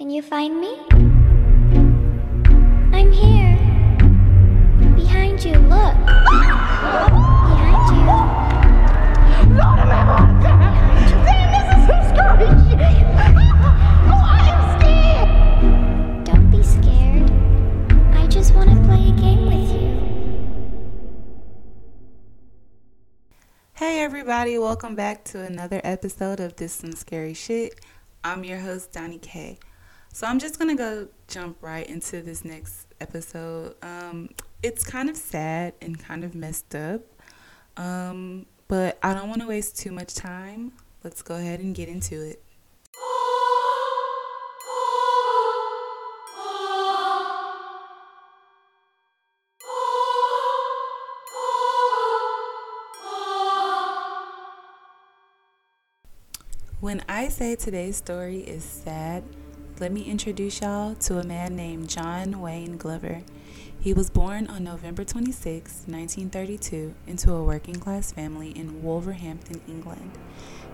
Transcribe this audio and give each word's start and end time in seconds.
Can 0.00 0.08
you 0.08 0.22
find 0.22 0.58
me? 0.58 0.78
I'm 2.90 3.12
here. 3.12 3.58
Behind 4.96 5.44
you, 5.44 5.58
look. 5.58 5.94
Behind 7.52 7.84
you. 7.92 8.06
Lord 9.58 9.78
of 9.78 9.88
my 9.90 10.00
Damn, 11.22 11.48
this 11.52 11.66
is 11.76 11.84
some 11.86 12.02
scary. 12.08 12.48
Oh, 14.08 14.24
I 14.24 14.40
am 14.48 14.60
scared. 14.80 16.24
Don't 16.24 16.48
be 16.50 16.62
scared. 16.62 17.30
I 18.16 18.26
just 18.26 18.54
want 18.54 18.70
to 18.70 18.76
play 18.86 19.10
a 19.10 19.12
game 19.20 19.44
with 19.44 19.70
you. 19.70 19.92
Hey 23.74 24.00
everybody, 24.02 24.56
welcome 24.56 24.94
back 24.94 25.24
to 25.24 25.42
another 25.42 25.82
episode 25.84 26.40
of 26.40 26.56
This 26.56 26.72
Some 26.72 26.92
Scary 26.92 27.34
Shit. 27.34 27.78
I'm 28.24 28.44
your 28.44 28.60
host 28.60 28.92
Donnie 28.92 29.18
K. 29.18 29.58
So 30.20 30.26
I'm 30.26 30.38
just 30.38 30.58
gonna 30.58 30.74
go 30.74 31.08
jump 31.28 31.56
right 31.62 31.88
into 31.88 32.20
this 32.20 32.44
next 32.44 32.88
episode. 33.00 33.74
Um, 33.80 34.28
it's 34.62 34.84
kind 34.84 35.08
of 35.08 35.16
sad 35.16 35.72
and 35.80 35.98
kind 35.98 36.24
of 36.24 36.34
messed 36.34 36.74
up, 36.74 37.00
um, 37.78 38.44
but 38.68 38.98
I 39.02 39.14
don't 39.14 39.30
want 39.30 39.40
to 39.40 39.48
waste 39.48 39.78
too 39.78 39.92
much 39.92 40.14
time. 40.14 40.72
Let's 41.02 41.22
go 41.22 41.36
ahead 41.36 41.60
and 41.60 41.74
get 41.74 41.88
into 41.88 42.20
it. 42.20 42.42
When 56.80 57.02
I 57.08 57.28
say 57.28 57.56
today's 57.56 57.96
story 57.96 58.40
is 58.40 58.62
sad, 58.64 59.24
let 59.80 59.92
me 59.92 60.02
introduce 60.02 60.60
y'all 60.60 60.94
to 60.94 61.18
a 61.18 61.24
man 61.24 61.56
named 61.56 61.88
John 61.88 62.42
Wayne 62.42 62.76
Glover. 62.76 63.22
He 63.80 63.94
was 63.94 64.10
born 64.10 64.46
on 64.48 64.62
November 64.62 65.04
26, 65.04 65.84
1932, 65.86 66.94
into 67.06 67.32
a 67.32 67.42
working 67.42 67.76
class 67.76 68.12
family 68.12 68.50
in 68.50 68.82
Wolverhampton, 68.82 69.62
England. 69.66 70.18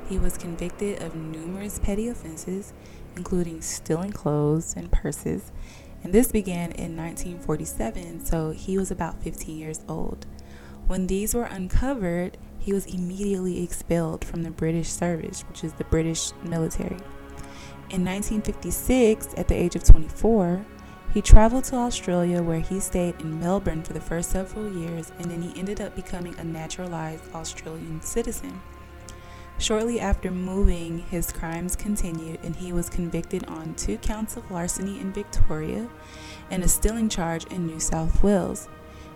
He 0.08 0.18
was 0.18 0.36
convicted 0.36 1.00
of 1.00 1.14
numerous 1.14 1.78
petty 1.78 2.08
offenses, 2.08 2.72
including 3.14 3.60
stealing 3.60 4.10
clothes 4.10 4.74
and 4.76 4.90
purses, 4.90 5.52
and 6.02 6.12
this 6.12 6.32
began 6.32 6.72
in 6.72 6.96
1947, 6.96 8.26
so 8.26 8.50
he 8.50 8.76
was 8.76 8.90
about 8.90 9.22
15 9.22 9.56
years 9.56 9.82
old. 9.88 10.26
When 10.88 11.06
these 11.06 11.32
were 11.32 11.44
uncovered, 11.44 12.38
he 12.58 12.72
was 12.72 12.86
immediately 12.86 13.62
expelled 13.62 14.24
from 14.24 14.42
the 14.42 14.50
British 14.50 14.88
service, 14.88 15.42
which 15.42 15.62
is 15.62 15.74
the 15.74 15.84
British 15.84 16.32
military. 16.42 16.98
In 17.88 18.04
1956, 18.04 19.34
at 19.36 19.46
the 19.46 19.54
age 19.54 19.76
of 19.76 19.84
24, 19.84 20.66
he 21.14 21.22
traveled 21.22 21.64
to 21.64 21.76
Australia 21.76 22.42
where 22.42 22.58
he 22.58 22.80
stayed 22.80 23.20
in 23.20 23.38
Melbourne 23.38 23.84
for 23.84 23.92
the 23.92 24.00
first 24.00 24.30
several 24.30 24.70
years 24.72 25.12
and 25.18 25.30
then 25.30 25.40
he 25.40 25.58
ended 25.58 25.80
up 25.80 25.94
becoming 25.94 26.36
a 26.38 26.44
naturalized 26.44 27.22
Australian 27.32 28.02
citizen. 28.02 28.60
Shortly 29.58 30.00
after 30.00 30.32
moving, 30.32 30.98
his 30.98 31.32
crimes 31.32 31.76
continued 31.76 32.40
and 32.42 32.56
he 32.56 32.72
was 32.72 32.90
convicted 32.90 33.46
on 33.46 33.74
two 33.76 33.98
counts 33.98 34.36
of 34.36 34.50
larceny 34.50 35.00
in 35.00 35.12
Victoria 35.12 35.88
and 36.50 36.64
a 36.64 36.68
stealing 36.68 37.08
charge 37.08 37.44
in 37.46 37.66
New 37.66 37.80
South 37.80 38.22
Wales. 38.22 38.66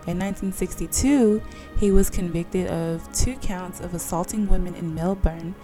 In 0.07 0.17
1962, 0.17 1.43
he 1.77 1.91
was 1.91 2.09
convicted 2.09 2.67
of 2.67 3.11
two 3.13 3.35
counts 3.35 3.81
of 3.81 3.93
assaulting 3.93 4.47
women 4.47 4.75
in 4.75 4.95
Melbourne 4.95 5.55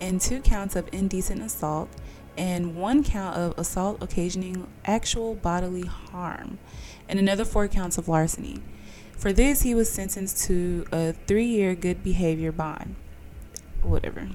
and 0.00 0.20
two 0.20 0.40
counts 0.40 0.74
of 0.74 0.88
indecent 0.92 1.42
assault 1.42 1.88
and 2.36 2.76
one 2.76 3.02
count 3.02 3.36
of 3.36 3.58
assault 3.58 4.02
occasioning 4.02 4.66
actual 4.84 5.34
bodily 5.34 5.86
harm, 5.86 6.58
and 7.08 7.18
another 7.18 7.44
four 7.44 7.68
counts 7.68 7.98
of 7.98 8.08
larceny. 8.08 8.60
For 9.16 9.32
this, 9.32 9.62
he 9.62 9.74
was 9.74 9.90
sentenced 9.90 10.44
to 10.44 10.84
a 10.92 11.12
three 11.12 11.46
year 11.46 11.74
good 11.74 12.02
behavior 12.02 12.52
bond. 12.52 12.96
Whatever. 13.82 14.28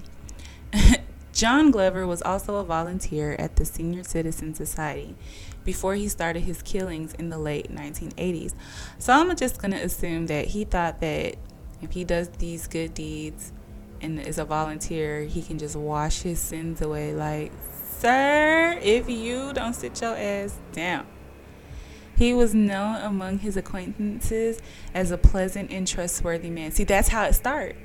John 1.34 1.72
Glover 1.72 2.06
was 2.06 2.22
also 2.22 2.57
a 2.57 2.63
volunteer 2.63 3.35
at 3.40 3.56
the 3.56 3.66
Senior 3.66 4.03
Citizen 4.03 4.53
Society 4.53 5.16
before 5.63 5.95
he 5.95 6.09
started 6.09 6.41
his 6.41 6.61
killings 6.61 7.13
in 7.13 7.29
the 7.29 7.38
late 7.38 7.73
1980s. 7.73 8.53
So 9.00 9.13
I'm 9.13 9.35
just 9.35 9.61
going 9.61 9.72
to 9.72 9.78
assume 9.78 10.28
that 10.28 10.47
he 10.47 10.66
thought 10.66 11.00
that 11.01 11.35
if 11.81 11.91
he 11.91 12.03
does 12.03 12.29
these 12.29 12.67
good 12.67 12.94
deeds 12.94 13.53
and 14.01 14.19
is 14.19 14.38
a 14.38 14.45
volunteer, 14.45 15.23
he 15.23 15.41
can 15.41 15.57
just 15.57 15.75
wash 15.75 16.22
his 16.22 16.40
sins 16.40 16.81
away. 16.81 17.13
Like, 17.13 17.51
sir, 18.01 18.79
if 18.81 19.07
you 19.07 19.53
don't 19.53 19.75
sit 19.75 20.01
your 20.01 20.16
ass 20.16 20.57
down. 20.72 21.06
He 22.17 22.34
was 22.34 22.56
known 22.56 22.95
among 22.97 23.39
his 23.39 23.56
acquaintances 23.56 24.59
as 24.94 25.12
a 25.12 25.17
pleasant 25.17 25.72
and 25.72 25.88
trustworthy 25.88 26.50
man. 26.50 26.72
See, 26.72 26.84
that's 26.84 27.09
how 27.09 27.25
it 27.25 27.34
starts. 27.34 27.78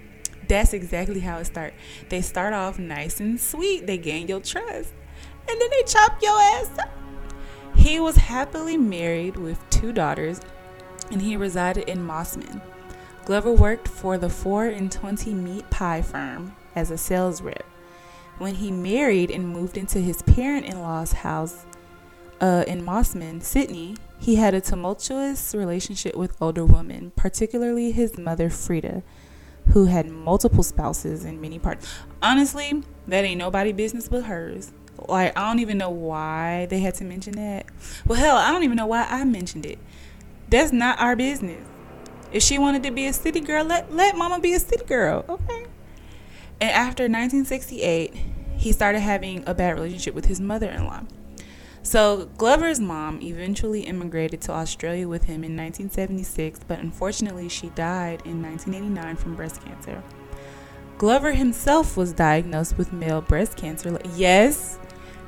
That's 0.48 0.72
exactly 0.72 1.20
how 1.20 1.38
it 1.38 1.46
starts. 1.46 1.76
They 2.08 2.22
start 2.22 2.54
off 2.54 2.78
nice 2.78 3.20
and 3.20 3.38
sweet. 3.38 3.86
They 3.86 3.98
gain 3.98 4.26
your 4.28 4.40
trust. 4.40 4.94
And 5.48 5.60
then 5.60 5.68
they 5.70 5.82
chop 5.86 6.20
your 6.22 6.38
ass 6.40 6.70
up. 6.78 6.90
He 7.76 8.00
was 8.00 8.16
happily 8.16 8.78
married 8.78 9.36
with 9.36 9.58
two 9.68 9.92
daughters 9.92 10.40
and 11.10 11.20
he 11.20 11.36
resided 11.36 11.88
in 11.88 11.98
Mosman. 11.98 12.62
Glover 13.26 13.52
worked 13.52 13.88
for 13.88 14.16
the 14.16 14.30
4 14.30 14.66
and 14.66 14.90
20 14.90 15.34
meat 15.34 15.68
pie 15.68 16.00
firm 16.00 16.56
as 16.74 16.90
a 16.90 16.96
sales 16.96 17.42
rep. 17.42 17.64
When 18.38 18.56
he 18.56 18.70
married 18.70 19.30
and 19.30 19.48
moved 19.48 19.76
into 19.76 19.98
his 19.98 20.22
parent 20.22 20.66
in 20.66 20.80
law's 20.80 21.12
house 21.12 21.64
uh, 22.40 22.64
in 22.66 22.84
Mosman, 22.84 23.42
Sydney, 23.42 23.96
he 24.18 24.36
had 24.36 24.54
a 24.54 24.60
tumultuous 24.60 25.54
relationship 25.54 26.14
with 26.14 26.36
older 26.40 26.64
women, 26.64 27.12
particularly 27.16 27.92
his 27.92 28.18
mother, 28.18 28.50
Frida, 28.50 29.02
who 29.72 29.86
had 29.86 30.10
multiple 30.10 30.62
spouses 30.62 31.24
in 31.24 31.40
many 31.40 31.58
parts. 31.58 31.88
Honestly, 32.22 32.82
that 33.06 33.24
ain't 33.24 33.38
nobody 33.38 33.72
business 33.72 34.08
but 34.08 34.24
hers. 34.24 34.72
Like, 35.08 35.36
I 35.36 35.48
don't 35.48 35.60
even 35.60 35.78
know 35.78 35.90
why 35.90 36.66
they 36.66 36.80
had 36.80 36.94
to 36.96 37.04
mention 37.04 37.34
that. 37.34 37.66
Well, 38.06 38.18
hell, 38.18 38.36
I 38.36 38.50
don't 38.50 38.64
even 38.64 38.76
know 38.76 38.86
why 38.86 39.04
I 39.04 39.24
mentioned 39.24 39.66
it. 39.66 39.78
That's 40.48 40.72
not 40.72 41.00
our 41.00 41.16
business. 41.16 41.66
If 42.32 42.42
she 42.42 42.58
wanted 42.58 42.82
to 42.82 42.90
be 42.90 43.06
a 43.06 43.12
city 43.12 43.40
girl, 43.40 43.64
let, 43.64 43.92
let 43.92 44.16
mama 44.16 44.40
be 44.40 44.52
a 44.54 44.58
city 44.58 44.84
girl, 44.84 45.24
okay? 45.28 45.66
And 46.60 46.70
after 46.70 47.04
1968, 47.04 48.14
he 48.56 48.72
started 48.72 49.00
having 49.00 49.44
a 49.46 49.54
bad 49.54 49.74
relationship 49.74 50.14
with 50.14 50.26
his 50.26 50.40
mother 50.40 50.70
in 50.70 50.86
law. 50.86 51.02
So, 51.82 52.30
Glover's 52.36 52.80
mom 52.80 53.20
eventually 53.22 53.82
immigrated 53.82 54.40
to 54.42 54.52
Australia 54.52 55.06
with 55.06 55.24
him 55.24 55.44
in 55.44 55.56
1976, 55.56 56.60
but 56.66 56.80
unfortunately, 56.80 57.48
she 57.48 57.68
died 57.68 58.22
in 58.24 58.42
1989 58.42 59.16
from 59.16 59.36
breast 59.36 59.64
cancer. 59.64 60.02
Glover 60.98 61.32
himself 61.32 61.96
was 61.96 62.12
diagnosed 62.12 62.76
with 62.76 62.92
male 62.92 63.20
breast 63.20 63.56
cancer. 63.56 63.98
Yes, 64.14 64.78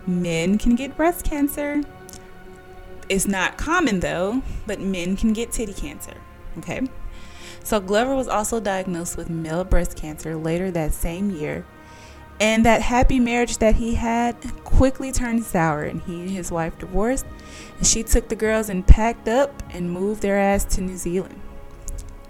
men 0.07 0.59
can 0.59 0.75
get 0.75 0.97
breast 0.97 1.25
cancer. 1.25 1.83
It's 3.09 3.29
not 3.29 3.57
common 3.57 4.01
though, 4.01 4.43
but 4.67 4.81
men 4.81 5.17
can 5.17 5.33
get 5.33 5.53
titty 5.53 5.75
cancer. 5.75 6.15
Okay. 6.59 6.89
So 7.69 7.81
Glover 7.81 8.17
was 8.17 8.29
also 8.29 8.61
diagnosed 8.61 9.19
with 9.19 9.29
male 9.29 9.63
breast 9.63 9.95
cancer 9.95 10.35
later 10.35 10.71
that 10.71 10.95
same 10.95 11.31
year. 11.31 11.67
And 12.41 12.65
that 12.65 12.81
happy 12.81 13.21
marriage 13.21 13.59
that 13.59 13.75
he 13.75 13.95
had 13.95 14.37
quickly 14.65 15.13
turned 15.13 15.45
sour, 15.45 15.83
and 15.83 16.01
he 16.01 16.23
and 16.23 16.31
his 16.31 16.51
wife 16.51 16.79
divorced. 16.79 17.27
And 17.77 17.87
she 17.87 18.03
took 18.03 18.31
the 18.31 18.37
girls 18.37 18.71
and 18.71 18.87
packed 18.87 19.29
up 19.29 19.63
and 19.69 19.91
moved 19.91 20.23
their 20.23 20.39
ass 20.39 20.65
to 20.77 20.81
New 20.81 20.97
Zealand. 20.97 21.39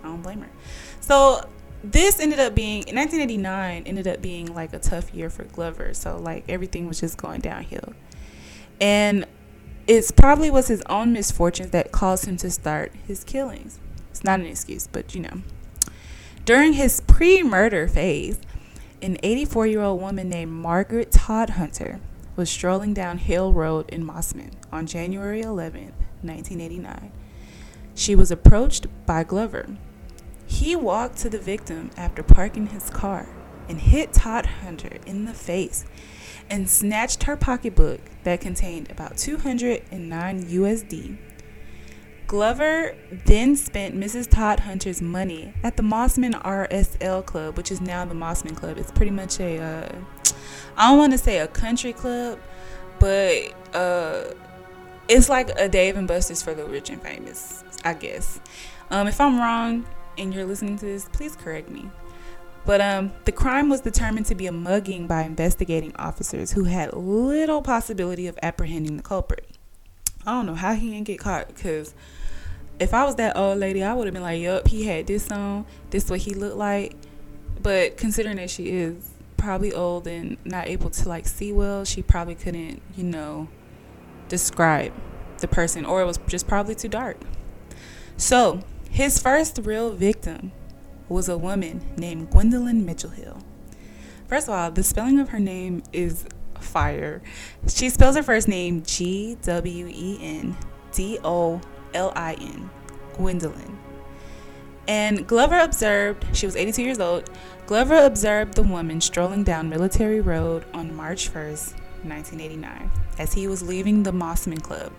I 0.02 0.08
don't 0.08 0.22
blame 0.22 0.40
her. 0.40 0.50
So 0.98 1.48
this 1.84 2.18
ended 2.18 2.40
up 2.40 2.56
being 2.56 2.78
1989 2.78 3.84
ended 3.86 4.08
up 4.08 4.20
being 4.20 4.52
like 4.52 4.72
a 4.72 4.80
tough 4.80 5.14
year 5.14 5.30
for 5.30 5.44
Glover. 5.44 5.94
So 5.94 6.18
like 6.18 6.46
everything 6.48 6.88
was 6.88 6.98
just 6.98 7.16
going 7.16 7.42
downhill. 7.42 7.92
And 8.80 9.24
it's 9.86 10.10
probably 10.10 10.50
was 10.50 10.66
his 10.66 10.82
own 10.88 11.12
misfortunes 11.12 11.70
that 11.70 11.92
caused 11.92 12.24
him 12.24 12.36
to 12.38 12.50
start 12.50 12.92
his 13.06 13.22
killings. 13.22 13.78
It's 14.18 14.24
not 14.24 14.40
an 14.40 14.46
excuse, 14.46 14.88
but 14.88 15.14
you 15.14 15.20
know. 15.20 15.42
During 16.44 16.72
his 16.72 17.00
pre-murder 17.02 17.86
phase, 17.86 18.40
an 19.00 19.16
84-year-old 19.22 20.00
woman 20.00 20.28
named 20.28 20.50
Margaret 20.50 21.12
Todd 21.12 21.50
Hunter 21.50 22.00
was 22.34 22.50
strolling 22.50 22.94
down 22.94 23.18
Hill 23.18 23.52
Road 23.52 23.88
in 23.90 24.04
Mosman 24.04 24.54
on 24.72 24.88
January 24.88 25.40
11, 25.40 25.92
1989. 26.22 27.12
She 27.94 28.16
was 28.16 28.32
approached 28.32 28.88
by 29.06 29.22
Glover. 29.22 29.68
He 30.48 30.74
walked 30.74 31.18
to 31.18 31.30
the 31.30 31.38
victim 31.38 31.92
after 31.96 32.24
parking 32.24 32.70
his 32.70 32.90
car 32.90 33.28
and 33.68 33.78
hit 33.78 34.14
Todd 34.14 34.46
Hunter 34.46 34.98
in 35.06 35.26
the 35.26 35.32
face 35.32 35.84
and 36.50 36.68
snatched 36.68 37.22
her 37.22 37.36
pocketbook 37.36 38.00
that 38.24 38.40
contained 38.40 38.90
about 38.90 39.16
209 39.16 40.42
USD. 40.42 41.18
Glover 42.28 42.94
then 43.24 43.56
spent 43.56 43.96
Mrs. 43.96 44.30
Todd 44.30 44.60
Hunter's 44.60 45.02
money 45.02 45.54
at 45.64 45.76
the 45.76 45.82
Mosman 45.82 46.40
RSL 46.42 47.24
Club, 47.24 47.56
which 47.56 47.72
is 47.72 47.80
now 47.80 48.04
the 48.04 48.14
Mosman 48.14 48.54
Club. 48.54 48.76
It's 48.76 48.92
pretty 48.92 49.10
much 49.10 49.40
a, 49.40 49.58
uh, 49.58 49.98
I 50.76 50.90
don't 50.90 50.98
want 50.98 51.12
to 51.12 51.18
say 51.18 51.38
a 51.38 51.48
country 51.48 51.92
club, 51.92 52.38
but 53.00 53.52
uh 53.74 54.24
it's 55.08 55.28
like 55.30 55.48
a 55.58 55.68
Dave 55.68 55.96
and 55.96 56.06
Buster's 56.06 56.42
for 56.42 56.52
the 56.52 56.66
rich 56.66 56.90
and 56.90 57.00
famous, 57.00 57.64
I 57.82 57.94
guess. 57.94 58.40
Um, 58.90 59.08
if 59.08 59.20
I'm 59.20 59.38
wrong 59.38 59.86
and 60.18 60.34
you're 60.34 60.44
listening 60.44 60.76
to 60.78 60.84
this, 60.84 61.08
please 61.10 61.34
correct 61.34 61.70
me. 61.70 61.90
But 62.66 62.82
um, 62.82 63.12
the 63.24 63.32
crime 63.32 63.70
was 63.70 63.80
determined 63.80 64.26
to 64.26 64.34
be 64.34 64.46
a 64.46 64.52
mugging 64.52 65.06
by 65.06 65.22
investigating 65.22 65.96
officers 65.96 66.52
who 66.52 66.64
had 66.64 66.92
little 66.92 67.62
possibility 67.62 68.26
of 68.26 68.38
apprehending 68.42 68.98
the 68.98 69.02
culprit. 69.02 69.46
I 70.26 70.32
don't 70.32 70.44
know 70.44 70.54
how 70.54 70.74
he 70.74 70.90
didn't 70.90 71.06
get 71.06 71.20
caught 71.20 71.48
because 71.48 71.94
if 72.80 72.94
I 72.94 73.04
was 73.04 73.16
that 73.16 73.36
old 73.36 73.58
lady, 73.58 73.82
I 73.82 73.94
would 73.94 74.06
have 74.06 74.14
been 74.14 74.22
like, 74.22 74.40
"Yup, 74.40 74.68
he 74.68 74.84
had 74.84 75.06
this 75.06 75.30
on. 75.30 75.66
This 75.90 76.08
what 76.10 76.20
he 76.20 76.34
looked 76.34 76.56
like." 76.56 76.94
But 77.62 77.96
considering 77.96 78.36
that 78.36 78.50
she 78.50 78.68
is 78.68 79.10
probably 79.36 79.72
old 79.72 80.06
and 80.06 80.36
not 80.44 80.68
able 80.68 80.90
to 80.90 81.08
like 81.08 81.26
see 81.26 81.52
well, 81.52 81.84
she 81.84 82.02
probably 82.02 82.34
couldn't, 82.34 82.82
you 82.96 83.04
know, 83.04 83.48
describe 84.28 84.92
the 85.38 85.48
person, 85.48 85.84
or 85.84 86.02
it 86.02 86.04
was 86.04 86.18
just 86.26 86.46
probably 86.46 86.74
too 86.74 86.88
dark. 86.88 87.16
So 88.16 88.60
his 88.90 89.18
first 89.18 89.60
real 89.62 89.92
victim 89.92 90.52
was 91.08 91.28
a 91.28 91.38
woman 91.38 91.84
named 91.96 92.30
Gwendolyn 92.30 92.84
Mitchell 92.84 93.10
Hill. 93.10 93.38
First 94.26 94.48
of 94.48 94.54
all, 94.54 94.70
the 94.70 94.82
spelling 94.82 95.18
of 95.18 95.30
her 95.30 95.40
name 95.40 95.82
is 95.92 96.26
fire. 96.60 97.22
She 97.68 97.88
spells 97.88 98.16
her 98.16 98.22
first 98.22 98.48
name 98.48 98.82
G 98.82 99.36
W 99.42 99.86
E 99.88 100.18
N 100.20 100.56
D 100.92 101.18
O 101.24 101.60
L 101.94 102.12
I 102.16 102.34
N, 102.34 102.70
Gwendolyn. 103.16 103.78
And 104.86 105.26
Glover 105.26 105.58
observed, 105.58 106.24
she 106.34 106.46
was 106.46 106.56
82 106.56 106.82
years 106.82 106.98
old. 106.98 107.30
Glover 107.66 107.96
observed 107.96 108.54
the 108.54 108.62
woman 108.62 109.02
strolling 109.02 109.44
down 109.44 109.68
Military 109.68 110.20
Road 110.20 110.64
on 110.72 110.96
March 110.96 111.30
1st, 111.30 111.74
1989, 112.04 112.90
as 113.18 113.34
he 113.34 113.46
was 113.46 113.62
leaving 113.62 114.02
the 114.02 114.12
Mosman 114.12 114.62
Club. 114.62 114.92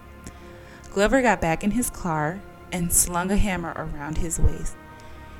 Glover 0.91 1.21
got 1.23 1.41
back 1.41 1.63
in 1.63 1.71
his 1.71 1.89
car 1.89 2.39
and 2.71 2.93
slung 2.93 3.31
a 3.31 3.37
hammer 3.37 3.73
around 3.75 4.19
his 4.19 4.39
waist. 4.39 4.75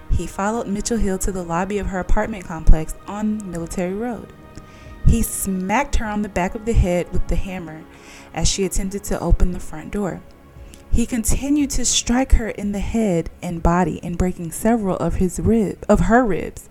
He 0.10 0.26
followed 0.26 0.68
Mitchell 0.68 0.98
Hill 0.98 1.20
to 1.20 1.32
the 1.32 1.44
lobby 1.44 1.78
of 1.78 1.88
her 1.88 2.00
apartment 2.00 2.46
complex 2.46 2.96
on 3.08 3.52
Military 3.52 3.94
Road. 3.94 4.34
He 5.06 5.22
smacked 5.22 5.98
her 5.98 6.06
on 6.06 6.24
the 6.24 6.30
back 6.30 6.56
of 6.56 6.66
the 6.66 6.74
head 6.74 7.12
with 7.12 7.28
the 7.28 7.36
hammer 7.36 7.84
as 8.34 8.48
she 8.48 8.66
attempted 8.66 9.04
to 9.06 9.20
open 9.20 9.52
the 9.52 9.60
front 9.60 9.92
door. 9.92 10.22
He 10.92 11.06
continued 11.06 11.70
to 11.72 11.86
strike 11.86 12.34
her 12.34 12.50
in 12.50 12.72
the 12.72 12.80
head 12.80 13.30
and 13.42 13.64
body 13.64 14.00
and 14.04 14.18
breaking 14.18 14.52
several 14.52 14.98
of 14.98 15.16
his 15.16 15.40
rib 15.40 15.86
of 15.88 16.02
her 16.02 16.26
ribs. 16.26 16.68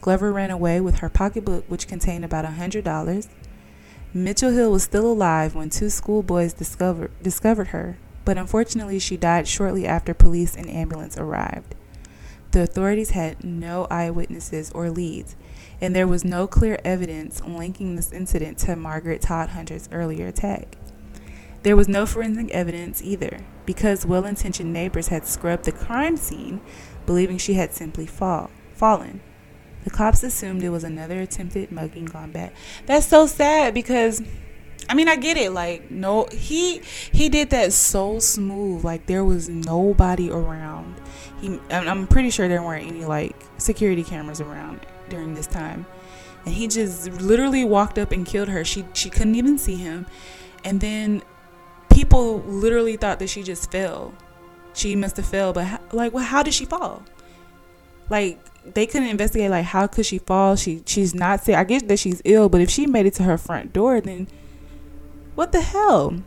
Glover 0.00 0.32
ran 0.32 0.50
away 0.50 0.80
with 0.80 0.96
her 0.96 1.08
pocketbook 1.08 1.64
which 1.68 1.86
contained 1.86 2.24
about 2.24 2.44
a 2.44 2.52
hundred 2.52 2.84
dollars. 2.84 3.28
Mitchell 4.14 4.52
Hill 4.52 4.72
was 4.72 4.82
still 4.82 5.06
alive 5.06 5.54
when 5.54 5.68
two 5.68 5.90
schoolboys 5.90 6.54
discovered 6.54 7.10
discovered 7.22 7.68
her, 7.68 7.98
but 8.24 8.38
unfortunately 8.38 8.98
she 8.98 9.16
died 9.16 9.46
shortly 9.46 9.86
after 9.86 10.14
police 10.14 10.56
and 10.56 10.70
ambulance 10.70 11.18
arrived. 11.18 11.74
The 12.52 12.62
authorities 12.62 13.10
had 13.10 13.44
no 13.44 13.86
eyewitnesses 13.90 14.72
or 14.72 14.88
leads, 14.90 15.36
and 15.80 15.94
there 15.94 16.06
was 16.06 16.24
no 16.24 16.46
clear 16.46 16.78
evidence 16.84 17.42
linking 17.44 17.96
this 17.96 18.12
incident 18.12 18.56
to 18.58 18.76
Margaret 18.76 19.20
Todd 19.20 19.50
Hunter's 19.50 19.88
earlier 19.92 20.26
attack. 20.26 20.78
There 21.66 21.74
was 21.74 21.88
no 21.88 22.06
forensic 22.06 22.48
evidence 22.52 23.02
either, 23.02 23.40
because 23.64 24.06
well 24.06 24.24
intentioned 24.24 24.72
neighbors 24.72 25.08
had 25.08 25.26
scrubbed 25.26 25.64
the 25.64 25.72
crime 25.72 26.16
scene, 26.16 26.60
believing 27.06 27.38
she 27.38 27.54
had 27.54 27.74
simply 27.74 28.06
fall, 28.06 28.52
fallen. 28.72 29.20
The 29.82 29.90
cops 29.90 30.22
assumed 30.22 30.62
it 30.62 30.68
was 30.68 30.84
another 30.84 31.20
attempted 31.20 31.72
mugging 31.72 32.04
gone 32.04 32.30
bad. 32.30 32.52
That's 32.86 33.06
so 33.06 33.26
sad 33.26 33.74
because 33.74 34.22
I 34.88 34.94
mean, 34.94 35.08
I 35.08 35.16
get 35.16 35.36
it. 35.36 35.50
Like, 35.50 35.90
no, 35.90 36.28
he 36.30 36.82
he 37.10 37.28
did 37.28 37.50
that 37.50 37.72
so 37.72 38.20
smooth. 38.20 38.84
Like, 38.84 39.06
there 39.06 39.24
was 39.24 39.48
nobody 39.48 40.30
around. 40.30 40.94
He, 41.40 41.58
I'm 41.68 42.06
pretty 42.06 42.30
sure 42.30 42.46
there 42.46 42.62
weren't 42.62 42.86
any 42.86 43.04
like 43.04 43.34
security 43.58 44.04
cameras 44.04 44.40
around 44.40 44.86
during 45.08 45.34
this 45.34 45.48
time, 45.48 45.84
and 46.44 46.54
he 46.54 46.68
just 46.68 47.10
literally 47.20 47.64
walked 47.64 47.98
up 47.98 48.12
and 48.12 48.24
killed 48.24 48.50
her. 48.50 48.64
She 48.64 48.84
she 48.92 49.10
couldn't 49.10 49.34
even 49.34 49.58
see 49.58 49.74
him, 49.74 50.06
and 50.62 50.80
then 50.80 51.22
people 51.96 52.40
literally 52.42 52.94
thought 52.98 53.18
that 53.18 53.30
she 53.30 53.42
just 53.42 53.72
fell. 53.72 54.12
She 54.74 54.94
must 54.94 55.16
have 55.16 55.24
fell, 55.24 55.54
but 55.54 55.64
how, 55.64 55.80
like, 55.92 56.12
well, 56.12 56.24
how 56.24 56.42
did 56.42 56.52
she 56.52 56.66
fall? 56.66 57.02
Like, 58.10 58.38
they 58.74 58.84
couldn't 58.84 59.08
investigate. 59.08 59.50
Like, 59.50 59.64
how 59.64 59.86
could 59.86 60.04
she 60.04 60.18
fall? 60.18 60.56
She 60.56 60.82
she's 60.84 61.14
not 61.14 61.42
sick. 61.42 61.54
I 61.54 61.64
get 61.64 61.88
that 61.88 61.98
she's 61.98 62.20
ill, 62.26 62.50
but 62.50 62.60
if 62.60 62.68
she 62.68 62.86
made 62.86 63.06
it 63.06 63.14
to 63.14 63.22
her 63.22 63.38
front 63.38 63.72
door, 63.72 64.02
then 64.02 64.28
what 65.34 65.52
the 65.52 65.62
hell? 65.62 66.22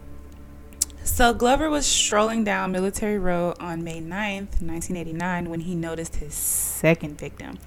So 1.04 1.36
Glover 1.36 1.70
was 1.70 1.86
strolling 1.86 2.44
down 2.44 2.72
Military 2.72 3.20
Road 3.20 3.56
on 3.60 3.84
May 3.84 4.02
9th, 4.02 4.62
1989, 4.62 5.50
when 5.52 5.60
he 5.62 5.76
noticed 5.76 6.16
his 6.16 6.34
second 6.34 7.20
victim, 7.20 7.60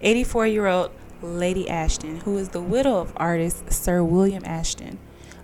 84 0.00 0.46
year 0.46 0.66
old 0.68 0.92
Lady 1.20 1.68
Ashton, 1.68 2.20
who 2.20 2.38
is 2.38 2.50
the 2.50 2.60
widow 2.60 2.98
of 2.98 3.12
artist 3.16 3.72
Sir 3.72 4.04
William 4.04 4.44
Ashton, 4.44 4.98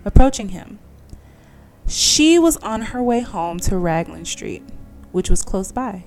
approaching 0.05 0.49
him. 0.49 0.79
She 1.87 2.37
was 2.37 2.57
on 2.57 2.81
her 2.81 3.01
way 3.01 3.21
home 3.21 3.59
to 3.61 3.77
Raglan 3.77 4.25
Street, 4.25 4.61
which 5.13 5.29
was 5.29 5.41
close 5.41 5.71
by. 5.71 6.03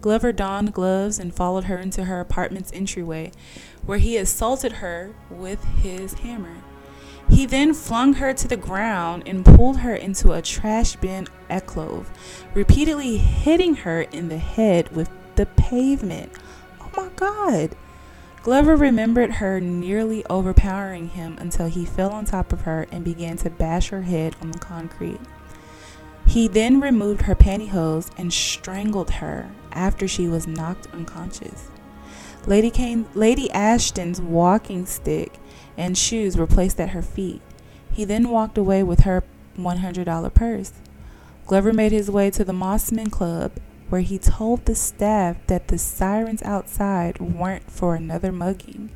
Glover 0.00 0.32
donned 0.32 0.72
gloves 0.72 1.18
and 1.18 1.34
followed 1.34 1.64
her 1.64 1.76
into 1.76 2.04
her 2.04 2.20
apartment's 2.20 2.72
entryway, 2.72 3.32
where 3.84 3.98
he 3.98 4.16
assaulted 4.16 4.72
her 4.72 5.14
with 5.28 5.62
his 5.82 6.14
hammer. 6.14 6.62
He 7.28 7.44
then 7.44 7.74
flung 7.74 8.14
her 8.14 8.32
to 8.32 8.48
the 8.48 8.56
ground 8.56 9.24
and 9.26 9.44
pulled 9.44 9.78
her 9.78 9.94
into 9.94 10.32
a 10.32 10.40
trash 10.40 10.96
bin 10.96 11.26
alcove, 11.50 12.10
repeatedly 12.54 13.18
hitting 13.18 13.76
her 13.76 14.02
in 14.02 14.28
the 14.28 14.38
head 14.38 14.96
with 14.96 15.10
the 15.34 15.44
pavement. 15.44 16.32
Oh 16.80 16.90
my 16.96 17.10
God. 17.16 17.76
Glover 18.42 18.76
remembered 18.76 19.32
her 19.32 19.60
nearly 19.60 20.24
overpowering 20.30 21.08
him 21.08 21.36
until 21.38 21.66
he 21.66 21.84
fell 21.84 22.10
on 22.10 22.24
top 22.24 22.52
of 22.52 22.62
her 22.62 22.86
and 22.92 23.04
began 23.04 23.36
to 23.38 23.50
bash 23.50 23.88
her 23.88 24.02
head 24.02 24.36
on 24.40 24.52
the 24.52 24.58
concrete. 24.58 25.20
He 26.26 26.46
then 26.46 26.80
removed 26.80 27.22
her 27.22 27.34
pantyhose 27.34 28.10
and 28.16 28.32
strangled 28.32 29.10
her 29.12 29.50
after 29.72 30.06
she 30.06 30.28
was 30.28 30.46
knocked 30.46 30.86
unconscious. 30.92 31.68
Lady, 32.46 32.70
Kane, 32.70 33.06
Lady 33.14 33.50
Ashton's 33.50 34.20
walking 34.20 34.86
stick 34.86 35.38
and 35.76 35.98
shoes 35.98 36.36
were 36.36 36.46
placed 36.46 36.80
at 36.80 36.90
her 36.90 37.02
feet. 37.02 37.42
He 37.92 38.04
then 38.04 38.28
walked 38.28 38.56
away 38.56 38.82
with 38.82 39.00
her 39.00 39.24
$100 39.58 40.34
purse. 40.34 40.72
Glover 41.46 41.72
made 41.72 41.92
his 41.92 42.10
way 42.10 42.30
to 42.30 42.44
the 42.44 42.52
Mosman 42.52 43.10
Club, 43.10 43.52
where 43.88 44.02
he 44.02 44.18
told 44.18 44.64
the 44.64 44.74
staff 44.74 45.36
that 45.46 45.68
the 45.68 45.78
sirens 45.78 46.42
outside 46.42 47.18
weren't 47.20 47.70
for 47.70 47.94
another 47.94 48.32
mugging. 48.32 48.90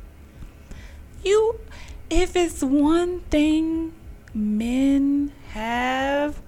You, 1.23 1.59
if 2.09 2.35
it's 2.35 2.61
one 2.61 3.21
thing 3.21 3.93
men 4.33 5.31
have, 5.49 6.41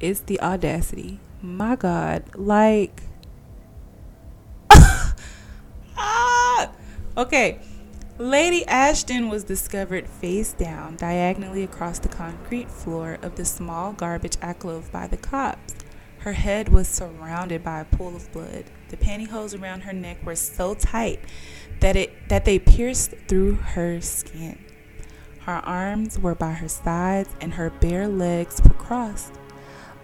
it's 0.00 0.20
the 0.20 0.40
audacity. 0.40 1.18
My 1.42 1.76
God, 1.76 2.24
like, 2.34 3.02
ah, 5.96 6.70
okay. 7.16 7.60
Lady 8.18 8.64
Ashton 8.66 9.28
was 9.28 9.42
discovered 9.42 10.06
face 10.06 10.52
down 10.52 10.96
diagonally 10.96 11.64
across 11.64 11.98
the 11.98 12.08
concrete 12.08 12.70
floor 12.70 13.18
of 13.22 13.36
the 13.36 13.44
small 13.44 13.92
garbage 13.92 14.36
alcove 14.42 14.92
by 14.92 15.06
the 15.06 15.16
cops. 15.16 15.74
Her 16.22 16.34
head 16.34 16.68
was 16.68 16.86
surrounded 16.86 17.64
by 17.64 17.80
a 17.80 17.84
pool 17.84 18.14
of 18.14 18.30
blood. 18.30 18.64
The 18.90 18.96
pantyhose 18.96 19.60
around 19.60 19.80
her 19.80 19.92
neck 19.92 20.24
were 20.24 20.36
so 20.36 20.74
tight 20.74 21.18
that 21.80 21.96
it 21.96 22.28
that 22.28 22.44
they 22.44 22.60
pierced 22.60 23.14
through 23.26 23.54
her 23.54 24.00
skin. 24.00 24.64
Her 25.40 25.60
arms 25.66 26.20
were 26.20 26.36
by 26.36 26.52
her 26.52 26.68
sides 26.68 27.30
and 27.40 27.54
her 27.54 27.70
bare 27.70 28.06
legs 28.06 28.62
were 28.62 28.70
crossed. 28.70 29.32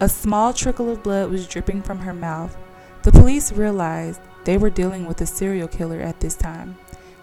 A 0.01 0.09
small 0.09 0.51
trickle 0.51 0.89
of 0.89 1.03
blood 1.03 1.29
was 1.29 1.47
dripping 1.47 1.83
from 1.83 1.99
her 1.99 2.13
mouth. 2.13 2.57
The 3.03 3.13
police 3.13 3.53
realized 3.53 4.19
they 4.43 4.57
were 4.57 4.69
dealing 4.69 5.05
with 5.05 5.21
a 5.21 5.25
serial 5.25 5.69
killer 5.69 6.01
at 6.01 6.19
this 6.19 6.35
time. 6.35 6.77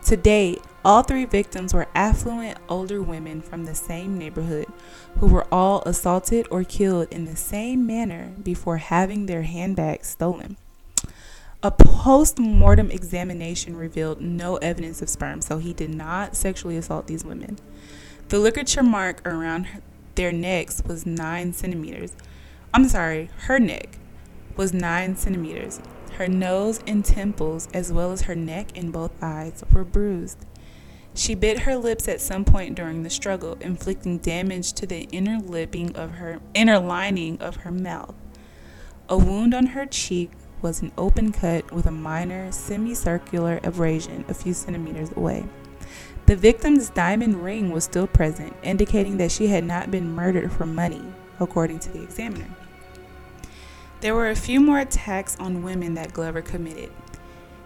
To 0.07 0.17
date, 0.17 0.63
all 0.85 1.03
three 1.03 1.25
victims 1.25 1.75
were 1.75 1.89
affluent 1.93 2.59
older 2.69 3.03
women 3.03 3.43
from 3.43 3.65
the 3.65 3.75
same 3.75 4.17
neighborhood 4.17 4.67
who 5.19 5.27
were 5.27 5.53
all 5.53 5.83
assaulted 5.85 6.47
or 6.49 6.63
killed 6.63 7.09
in 7.11 7.25
the 7.25 7.35
same 7.35 7.85
manner 7.89 8.33
before 8.41 8.77
having 8.77 9.27
their 9.27 9.43
handbags 9.43 10.07
stolen. 10.07 10.59
A 11.61 11.73
post 11.73 12.39
mortem 12.39 12.89
examination 12.93 13.77
revealed 13.77 14.21
no 14.21 14.59
evidence 14.59 15.03
of 15.03 15.09
sperm, 15.09 15.41
so 15.41 15.59
he 15.59 15.73
did 15.73 15.91
not 15.91 16.37
sexually 16.37 16.77
assault 16.77 17.09
these 17.09 17.25
women. 17.25 17.59
The 18.29 18.39
ligature 18.39 18.85
mark 18.85 19.27
around 19.27 19.67
their 20.15 20.31
necks 20.31 20.85
was 20.87 21.05
9 21.05 21.53
centimeters. 21.53 22.13
I'm 22.73 22.89
sorry, 22.89 23.29
her 23.47 23.59
neck 23.59 23.99
was 24.57 24.73
9 24.73 25.17
centimeters. 25.17 25.81
Her 26.17 26.29
nose 26.29 26.81
and 26.87 27.05
temples, 27.05 27.69
as 27.75 27.93
well 27.93 28.11
as 28.11 28.23
her 28.23 28.35
neck 28.35 28.69
and 28.75 28.91
both 28.91 29.13
eyes, 29.23 29.63
were 29.71 29.85
bruised. 29.85 30.39
She 31.13 31.35
bit 31.35 31.61
her 31.61 31.77
lips 31.77 32.09
at 32.09 32.23
some 32.23 32.43
point 32.43 32.75
during 32.75 33.03
the 33.03 33.11
struggle, 33.11 33.59
inflicting 33.61 34.17
damage 34.19 34.73
to 34.75 34.87
the 34.87 35.03
inner 35.13 35.39
lipping 35.39 35.95
of 35.95 36.13
her 36.13 36.41
inner 36.55 36.79
lining 36.79 37.39
of 37.43 37.57
her 37.57 37.71
mouth. 37.71 38.15
A 39.11 39.19
wound 39.19 39.53
on 39.53 39.67
her 39.67 39.85
cheek 39.85 40.31
was 40.63 40.81
an 40.81 40.91
open 40.97 41.33
cut 41.33 41.71
with 41.71 41.85
a 41.85 41.91
minor 41.91 42.51
semicircular 42.51 43.61
abrasion 43.63 44.25
a 44.27 44.33
few 44.33 44.55
centimeters 44.55 45.13
away. 45.17 45.45
The 46.25 46.37
victim's 46.37 46.89
diamond 46.89 47.45
ring 47.45 47.71
was 47.71 47.85
still 47.85 48.07
present, 48.07 48.57
indicating 48.63 49.19
that 49.19 49.33
she 49.33 49.49
had 49.49 49.65
not 49.65 49.91
been 49.91 50.15
murdered 50.15 50.51
for 50.51 50.65
money, 50.65 51.03
according 51.41 51.81
to 51.81 51.91
the 51.91 52.03
examiner. 52.03 52.56
There 54.01 54.15
were 54.15 54.29
a 54.29 54.37
few 54.37 54.61
more 54.61 54.79
attacks 54.79 55.37
on 55.39 55.63
women 55.63 55.95
that 55.95 56.13
Glover 56.13 56.43
committed. 56.43 56.91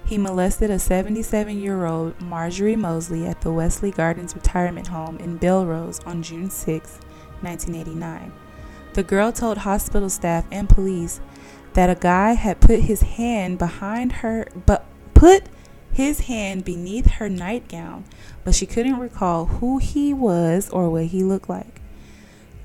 He 0.04 0.16
molested 0.16 0.70
a 0.70 0.78
77 0.78 1.58
year 1.60 1.86
old 1.86 2.20
Marjorie 2.20 2.76
Mosley 2.76 3.26
at 3.26 3.40
the 3.40 3.52
Wesley 3.52 3.90
Gardens 3.90 4.34
retirement 4.34 4.88
home 4.88 5.18
in 5.18 5.38
Belrose 5.38 6.04
on 6.06 6.22
June 6.22 6.48
6, 6.48 6.98
1989. 7.42 8.32
The 8.94 9.02
girl 9.02 9.32
told 9.32 9.58
hospital 9.58 10.08
staff 10.08 10.44
and 10.50 10.68
police 10.68 11.20
that 11.74 11.90
a 11.90 11.94
guy 11.94 12.32
had 12.32 12.60
put 12.60 12.80
his 12.80 13.02
hand 13.02 13.58
behind 13.58 14.12
her, 14.12 14.48
but 14.66 14.84
put 15.14 15.44
his 15.92 16.20
hand 16.20 16.64
beneath 16.64 17.06
her 17.06 17.28
nightgown, 17.28 18.04
but 18.44 18.54
she 18.54 18.66
couldn't 18.66 18.98
recall 18.98 19.46
who 19.46 19.78
he 19.78 20.12
was 20.12 20.68
or 20.70 20.90
what 20.90 21.06
he 21.06 21.22
looked 21.22 21.48
like. 21.48 21.79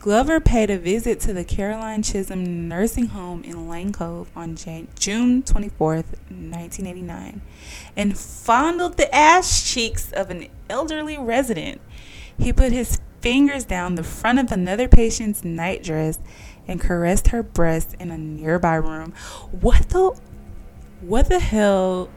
Glover 0.06 0.40
paid 0.40 0.70
a 0.70 0.78
visit 0.78 1.20
to 1.20 1.34
the 1.34 1.44
Caroline 1.44 2.04
Chisholm 2.04 2.68
Nursing 2.68 3.08
Home 3.08 3.44
in 3.44 3.68
Lane 3.68 3.92
Cove 3.92 4.30
on 4.36 4.56
June 4.56 5.42
24, 5.42 5.96
1989, 5.96 7.42
and 7.98 8.16
fondled 8.16 8.98
the 8.98 9.14
ass 9.16 9.68
cheeks 9.68 10.12
of 10.12 10.30
an 10.30 10.46
elderly 10.70 11.18
resident. 11.18 11.82
He 12.38 12.54
put 12.54 12.72
his 12.72 13.02
fingers 13.20 13.66
down 13.66 13.96
the 13.96 14.04
front 14.04 14.38
of 14.38 14.52
another 14.52 14.88
patient's 14.88 15.44
nightdress 15.44 16.20
and 16.68 16.80
caressed 16.80 17.30
her 17.30 17.42
breast 17.42 17.96
in 18.00 18.12
a 18.12 18.18
nearby 18.20 18.76
room. 18.76 19.12
What 19.50 19.90
the 19.90 20.16
what 21.02 21.30
the 21.30 21.40
hell 21.40 22.12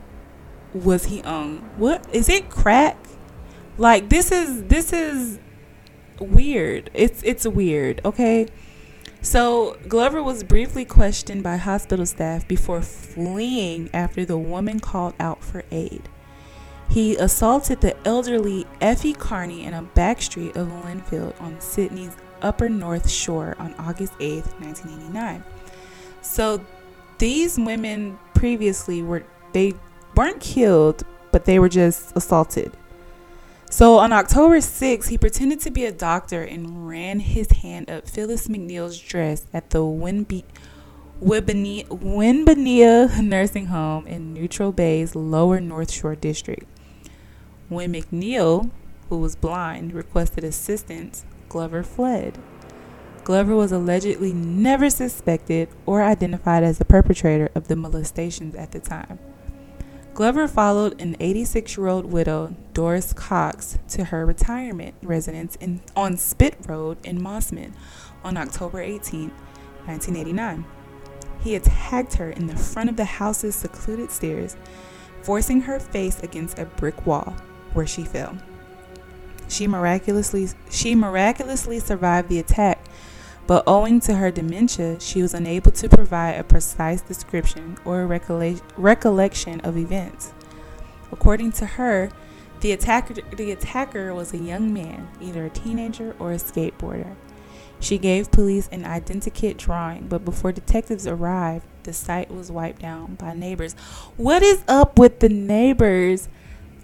was 0.74 1.06
he 1.06 1.22
on? 1.22 1.60
What 1.78 2.06
is 2.14 2.28
it 2.28 2.50
crack? 2.50 2.98
Like 3.78 4.10
this 4.10 4.30
is 4.30 4.64
this 4.64 4.92
is 4.92 5.38
weird. 6.20 6.90
It's 6.94 7.22
it's 7.22 7.46
weird, 7.46 8.00
okay? 8.04 8.48
So, 9.20 9.76
Glover 9.88 10.22
was 10.22 10.44
briefly 10.44 10.84
questioned 10.84 11.42
by 11.42 11.56
hospital 11.56 12.06
staff 12.06 12.46
before 12.46 12.82
fleeing 12.82 13.90
after 13.92 14.24
the 14.24 14.38
woman 14.38 14.78
called 14.78 15.14
out 15.18 15.42
for 15.42 15.64
aid. 15.72 16.08
He 16.88 17.16
assaulted 17.16 17.80
the 17.80 17.96
elderly 18.06 18.64
Effie 18.80 19.12
Carney 19.12 19.64
in 19.64 19.74
a 19.74 19.82
back 19.82 20.22
street 20.22 20.56
of 20.56 20.68
Lindfield 20.68 21.38
on 21.40 21.60
Sydney's 21.60 22.16
Upper 22.40 22.68
North 22.68 23.10
Shore 23.10 23.56
on 23.58 23.74
August 23.74 24.12
8, 24.20 24.44
1989. 24.60 25.42
So, 26.22 26.64
these 27.18 27.58
women 27.58 28.18
previously 28.34 29.02
were 29.02 29.24
they 29.52 29.74
weren't 30.14 30.40
killed, 30.40 31.02
but 31.32 31.44
they 31.44 31.58
were 31.58 31.68
just 31.68 32.16
assaulted. 32.16 32.72
So 33.70 33.98
on 33.98 34.12
October 34.12 34.60
6, 34.60 35.08
he 35.08 35.18
pretended 35.18 35.60
to 35.60 35.70
be 35.70 35.84
a 35.84 35.92
doctor 35.92 36.42
and 36.42 36.88
ran 36.88 37.20
his 37.20 37.50
hand 37.50 37.90
up 37.90 38.08
Phyllis 38.08 38.48
McNeil's 38.48 38.98
dress 38.98 39.46
at 39.52 39.70
the 39.70 39.84
Winbe- 39.84 40.44
Winbania 41.22 43.22
Nursing 43.22 43.66
Home 43.66 44.06
in 44.06 44.32
Neutral 44.32 44.72
Bay's 44.72 45.14
Lower 45.14 45.60
North 45.60 45.92
Shore 45.92 46.16
District. 46.16 46.66
When 47.68 47.92
McNeil, 47.92 48.70
who 49.10 49.18
was 49.18 49.36
blind, 49.36 49.92
requested 49.92 50.44
assistance, 50.44 51.26
Glover 51.50 51.82
fled. 51.82 52.38
Glover 53.22 53.54
was 53.54 53.70
allegedly 53.70 54.32
never 54.32 54.88
suspected 54.88 55.68
or 55.84 56.02
identified 56.02 56.64
as 56.64 56.78
the 56.78 56.86
perpetrator 56.86 57.50
of 57.54 57.68
the 57.68 57.76
molestations 57.76 58.54
at 58.54 58.72
the 58.72 58.80
time. 58.80 59.18
Glover 60.18 60.48
followed 60.48 61.00
an 61.00 61.14
86 61.20 61.76
year 61.76 61.86
old 61.86 62.06
widow, 62.06 62.56
Doris 62.74 63.12
Cox, 63.12 63.78
to 63.90 64.06
her 64.06 64.26
retirement 64.26 64.96
residence 65.00 65.54
in, 65.60 65.80
on 65.94 66.16
Spit 66.16 66.56
Road 66.66 66.98
in 67.06 67.20
Mosman 67.20 67.70
on 68.24 68.36
October 68.36 68.80
18, 68.80 69.28
1989. 69.28 70.64
He 71.38 71.54
attacked 71.54 72.14
her 72.14 72.30
in 72.30 72.48
the 72.48 72.56
front 72.56 72.90
of 72.90 72.96
the 72.96 73.04
house's 73.04 73.54
secluded 73.54 74.10
stairs, 74.10 74.56
forcing 75.22 75.60
her 75.60 75.78
face 75.78 76.20
against 76.20 76.58
a 76.58 76.64
brick 76.64 77.06
wall, 77.06 77.36
where 77.72 77.86
she 77.86 78.02
fell. 78.02 78.36
She 79.48 79.68
miraculously, 79.68 80.48
she 80.68 80.96
miraculously 80.96 81.78
survived 81.78 82.28
the 82.28 82.40
attack 82.40 82.87
but 83.48 83.64
owing 83.66 83.98
to 83.98 84.14
her 84.16 84.30
dementia, 84.30 85.00
she 85.00 85.22
was 85.22 85.32
unable 85.32 85.72
to 85.72 85.88
provide 85.88 86.32
a 86.32 86.44
precise 86.44 87.00
description 87.00 87.78
or 87.82 88.06
recolle- 88.06 88.60
recollection 88.76 89.58
of 89.62 89.78
events. 89.78 90.34
According 91.10 91.52
to 91.52 91.64
her, 91.64 92.10
the 92.60 92.72
attacker, 92.72 93.14
the 93.34 93.50
attacker 93.50 94.12
was 94.12 94.34
a 94.34 94.36
young 94.36 94.74
man, 94.74 95.08
either 95.18 95.46
a 95.46 95.50
teenager 95.50 96.14
or 96.18 96.32
a 96.32 96.36
skateboarder. 96.36 97.16
She 97.80 97.96
gave 97.96 98.30
police 98.30 98.68
an 98.70 98.82
identikit 98.82 99.56
drawing, 99.56 100.08
but 100.08 100.26
before 100.26 100.52
detectives 100.52 101.06
arrived, 101.06 101.64
the 101.84 101.94
site 101.94 102.30
was 102.30 102.52
wiped 102.52 102.82
down 102.82 103.14
by 103.14 103.32
neighbors. 103.32 103.72
What 104.18 104.42
is 104.42 104.62
up 104.68 104.98
with 104.98 105.20
the 105.20 105.30
neighbors 105.30 106.28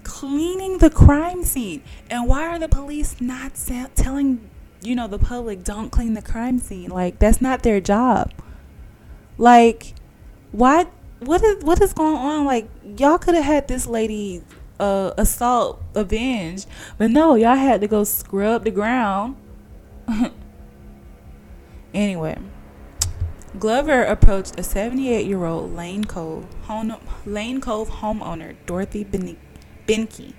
cleaning 0.02 0.78
the 0.78 0.88
crime 0.88 1.44
scene? 1.44 1.82
And 2.08 2.26
why 2.26 2.46
are 2.46 2.58
the 2.58 2.68
police 2.68 3.20
not 3.20 3.52
telling 3.96 4.48
you 4.84 4.94
know, 4.94 5.08
the 5.08 5.18
public 5.18 5.64
don't 5.64 5.90
clean 5.90 6.14
the 6.14 6.22
crime 6.22 6.58
scene. 6.58 6.90
Like 6.90 7.18
that's 7.18 7.40
not 7.40 7.62
their 7.62 7.80
job. 7.80 8.32
Like 9.38 9.94
why 10.52 10.86
what 11.20 11.42
is 11.42 11.64
what 11.64 11.80
is 11.80 11.92
going 11.92 12.16
on? 12.16 12.44
Like 12.44 12.68
y'all 12.98 13.18
could 13.18 13.34
have 13.34 13.44
had 13.44 13.68
this 13.68 13.86
lady 13.86 14.42
uh 14.78 15.12
assault 15.16 15.82
avenged, 15.94 16.66
but 16.98 17.10
no, 17.10 17.34
y'all 17.34 17.56
had 17.56 17.80
to 17.80 17.88
go 17.88 18.04
scrub 18.04 18.64
the 18.64 18.70
ground. 18.70 19.36
anyway, 21.94 22.36
Glover 23.58 24.02
approached 24.02 24.58
a 24.58 24.62
78-year-old 24.62 25.74
Lane 25.74 26.04
Cove 26.04 26.46
home, 26.64 26.94
Lane 27.24 27.60
Cove 27.60 27.88
homeowner, 27.88 28.56
Dorothy 28.66 29.04
Benke 29.86 30.34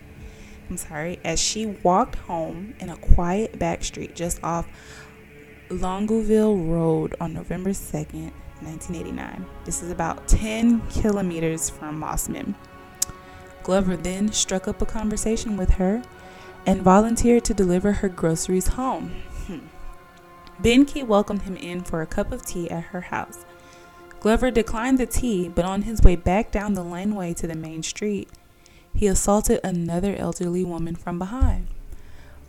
I'm 0.70 0.78
sorry, 0.78 1.20
as 1.24 1.40
she 1.40 1.66
walked 1.66 2.16
home 2.16 2.74
in 2.80 2.90
a 2.90 2.98
quiet 2.98 3.60
back 3.60 3.84
street 3.84 4.16
just 4.16 4.44
off 4.44 4.68
Longueville 5.70 6.58
Road 6.58 7.16
on 7.20 7.34
November 7.34 7.72
2nd, 7.72 8.32
1989. 8.62 9.46
This 9.64 9.84
is 9.84 9.92
about 9.92 10.28
10 10.28 10.82
kilometers 10.90 11.70
from 11.70 12.02
Mosman. 12.02 12.56
Glover 13.64 13.96
then 13.96 14.32
struck 14.32 14.68
up 14.68 14.82
a 14.82 14.86
conversation 14.86 15.58
with 15.58 15.72
her 15.72 16.04
and 16.66 16.82
volunteered 16.82 17.46
to 17.46 17.54
deliver 17.54 17.94
her 17.94 18.10
groceries 18.10 18.70
home. 18.70 19.10
Hmm. 19.48 19.60
Benke 20.62 21.06
welcomed 21.06 21.44
him 21.44 21.58
in 21.58 21.84
for 21.84 22.02
a 22.02 22.08
cup 22.08 22.32
of 22.32 22.46
tea 22.46 22.70
at 22.70 22.86
her 22.86 23.02
house. 23.02 23.46
Glover 24.20 24.50
declined 24.50 24.98
the 24.98 25.06
tea, 25.06 25.48
but 25.48 25.66
on 25.66 25.84
his 25.84 26.02
way 26.02 26.16
back 26.16 26.52
down 26.52 26.74
the 26.74 26.84
laneway 26.84 27.34
to 27.36 27.46
the 27.46 27.56
main 27.56 27.84
street, 27.84 28.30
he 28.96 29.08
assaulted 29.08 29.60
another 29.64 30.16
elderly 30.16 30.64
woman 30.64 30.96
from 30.96 31.20
behind. 31.20 31.68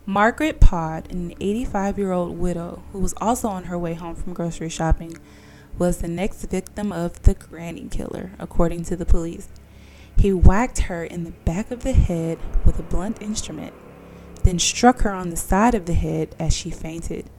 Margaret 0.05 0.61
Pod, 0.61 1.11
an 1.11 1.33
85 1.41 1.97
year 1.97 2.13
old 2.13 2.37
widow 2.37 2.81
who 2.93 2.99
was 2.99 3.13
also 3.17 3.49
on 3.49 3.65
her 3.65 3.77
way 3.77 3.93
home 3.93 4.15
from 4.15 4.33
grocery 4.33 4.69
shopping, 4.69 5.17
was 5.77 5.97
the 5.97 6.07
next 6.07 6.45
victim 6.45 6.91
of 6.91 7.21
the 7.23 7.33
granny 7.33 7.87
killer, 7.91 8.31
according 8.39 8.83
to 8.85 8.95
the 8.95 9.05
police. 9.05 9.49
He 10.17 10.31
whacked 10.33 10.79
her 10.83 11.03
in 11.03 11.25
the 11.25 11.31
back 11.31 11.69
of 11.69 11.83
the 11.83 11.91
head 11.91 12.39
with 12.65 12.79
a 12.79 12.83
blunt 12.83 13.21
instrument, 13.21 13.73
then 14.43 14.57
struck 14.57 15.01
her 15.01 15.11
on 15.11 15.29
the 15.29 15.35
side 15.35 15.75
of 15.75 15.85
the 15.85 15.93
head 15.93 16.33
as 16.39 16.55
she 16.55 16.71
fainted. 16.71 17.29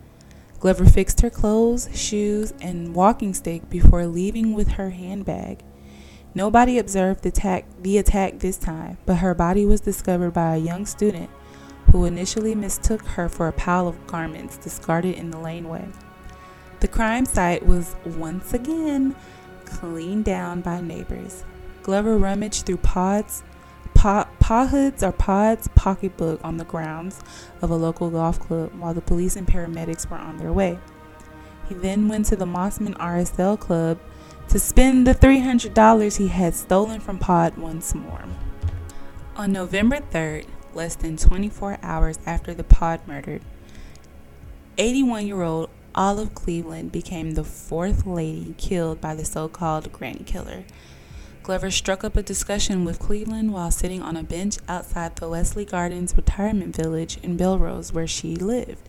Glover 0.61 0.85
fixed 0.85 1.23
her 1.23 1.31
clothes, 1.31 1.88
shoes, 1.95 2.53
and 2.61 2.95
walking 2.95 3.33
stick 3.33 3.71
before 3.71 4.07
leaving 4.07 4.53
with 4.55 4.73
her 4.73 4.91
handbag. 4.91 5.62
Nobody 6.38 6.78
observed 6.78 7.25
the 7.25 7.30
attack, 7.30 7.64
the 7.83 7.99
attack 7.99 8.38
this 8.38 8.57
time, 8.57 8.97
but 9.07 9.16
her 9.16 9.35
body 9.35 9.66
was 9.66 9.80
discovered 9.80 10.30
by 10.30 10.54
a 10.54 10.61
young 10.61 10.87
student 10.87 11.28
who 11.90 12.04
initially 12.04 12.54
mistook 12.54 13.04
her 13.07 13.28
for 13.28 13.49
a 13.49 13.52
pile 13.52 13.88
of 13.88 14.07
garments 14.07 14.57
discarded 14.57 15.16
in 15.16 15.33
the 15.33 15.38
laneway. 15.40 15.88
The 16.78 16.87
crime 16.87 17.26
site 17.26 17.66
was 17.66 17.97
once 18.07 18.54
again 18.54 19.16
cleaned 19.64 20.26
down 20.26 20.61
by 20.61 20.80
neighbors. 20.80 21.42
Glover 21.83 22.16
rummaged 22.16 22.66
through 22.66 22.76
pods, 22.76 23.42
paw, 23.95 24.28
paw 24.38 24.68
hoods 24.68 25.02
or 25.02 25.11
pods 25.11 25.68
pocketbook 25.75 26.38
on 26.45 26.57
the 26.57 26.64
grounds 26.64 27.18
of 27.62 27.73
a 27.73 27.75
local 27.75 28.11
golf 28.11 28.38
club 28.38 28.71
while 28.78 28.95
the 28.95 29.00
police 29.00 29.35
and 29.35 29.49
paramedics 29.49 30.09
were 30.09 30.16
on 30.16 30.37
their 30.37 30.52
way. 30.52 30.78
He 31.68 31.75
then 31.75 32.07
went 32.07 32.26
to 32.26 32.37
the 32.37 32.47
Mosman 32.47 32.97
RSL 32.99 33.59
club 33.59 33.99
to 34.49 34.59
spend 34.59 35.07
the 35.07 35.14
$300 35.14 36.17
he 36.17 36.28
had 36.28 36.55
stolen 36.55 37.00
from 37.00 37.19
Pod 37.19 37.59
once 37.59 37.95
more. 37.95 38.25
On 39.37 39.52
November 39.52 39.99
3rd, 39.99 40.47
less 40.75 40.95
than 40.95 41.17
24 41.17 41.78
hours 41.83 42.19
after 42.25 42.55
the 42.55 42.64
pod 42.64 43.00
murder. 43.07 43.40
81 44.78 45.26
year 45.26 45.43
old 45.43 45.69
Olive 45.95 46.35
Cleveland 46.35 46.93
became 46.93 47.33
the 47.33 47.45
fourth 47.45 48.07
lady 48.07 48.55
killed 48.57 49.00
by 49.00 49.14
the 49.14 49.25
so 49.25 49.49
called 49.49 49.93
Granny 49.93 50.25
Killer. 50.25 50.64
Glover 51.43 51.71
struck 51.71 52.05
up 52.05 52.17
a 52.17 52.23
discussion 52.23 52.85
with 52.85 52.99
Cleveland 52.99 53.52
while 53.52 53.71
sitting 53.71 54.02
on 54.02 54.17
a 54.17 54.23
bench 54.23 54.59
outside 54.69 55.17
the 55.17 55.28
Wesley 55.28 55.64
Gardens 55.64 56.14
retirement 56.17 56.76
village 56.76 57.19
in 57.23 57.37
Belrose, 57.37 57.93
where 57.93 58.07
she 58.07 58.37
lived. 58.37 58.88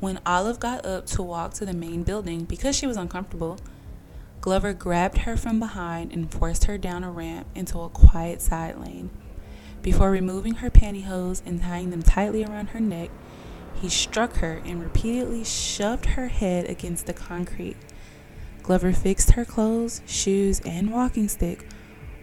When 0.00 0.20
Olive 0.26 0.60
got 0.60 0.84
up 0.84 1.06
to 1.06 1.22
walk 1.22 1.54
to 1.54 1.64
the 1.64 1.72
main 1.72 2.02
building 2.02 2.44
because 2.44 2.76
she 2.76 2.86
was 2.86 2.96
uncomfortable, 2.96 3.58
Glover 4.40 4.72
grabbed 4.72 5.18
her 5.18 5.36
from 5.36 5.58
behind 5.58 6.12
and 6.12 6.30
forced 6.30 6.64
her 6.64 6.78
down 6.78 7.02
a 7.02 7.10
ramp 7.10 7.46
into 7.54 7.80
a 7.80 7.88
quiet 7.88 8.40
side 8.40 8.78
lane. 8.78 9.10
Before 9.82 10.10
removing 10.10 10.54
her 10.54 10.70
pantyhose 10.70 11.42
and 11.44 11.60
tying 11.60 11.90
them 11.90 12.02
tightly 12.02 12.44
around 12.44 12.68
her 12.68 12.80
neck, 12.80 13.10
he 13.80 13.88
struck 13.88 14.36
her 14.36 14.60
and 14.64 14.82
repeatedly 14.82 15.44
shoved 15.44 16.06
her 16.06 16.28
head 16.28 16.68
against 16.68 17.06
the 17.06 17.12
concrete. 17.12 17.76
Glover 18.62 18.92
fixed 18.92 19.32
her 19.32 19.44
clothes, 19.44 20.02
shoes, 20.06 20.60
and 20.64 20.92
walking 20.92 21.28
stick 21.28 21.66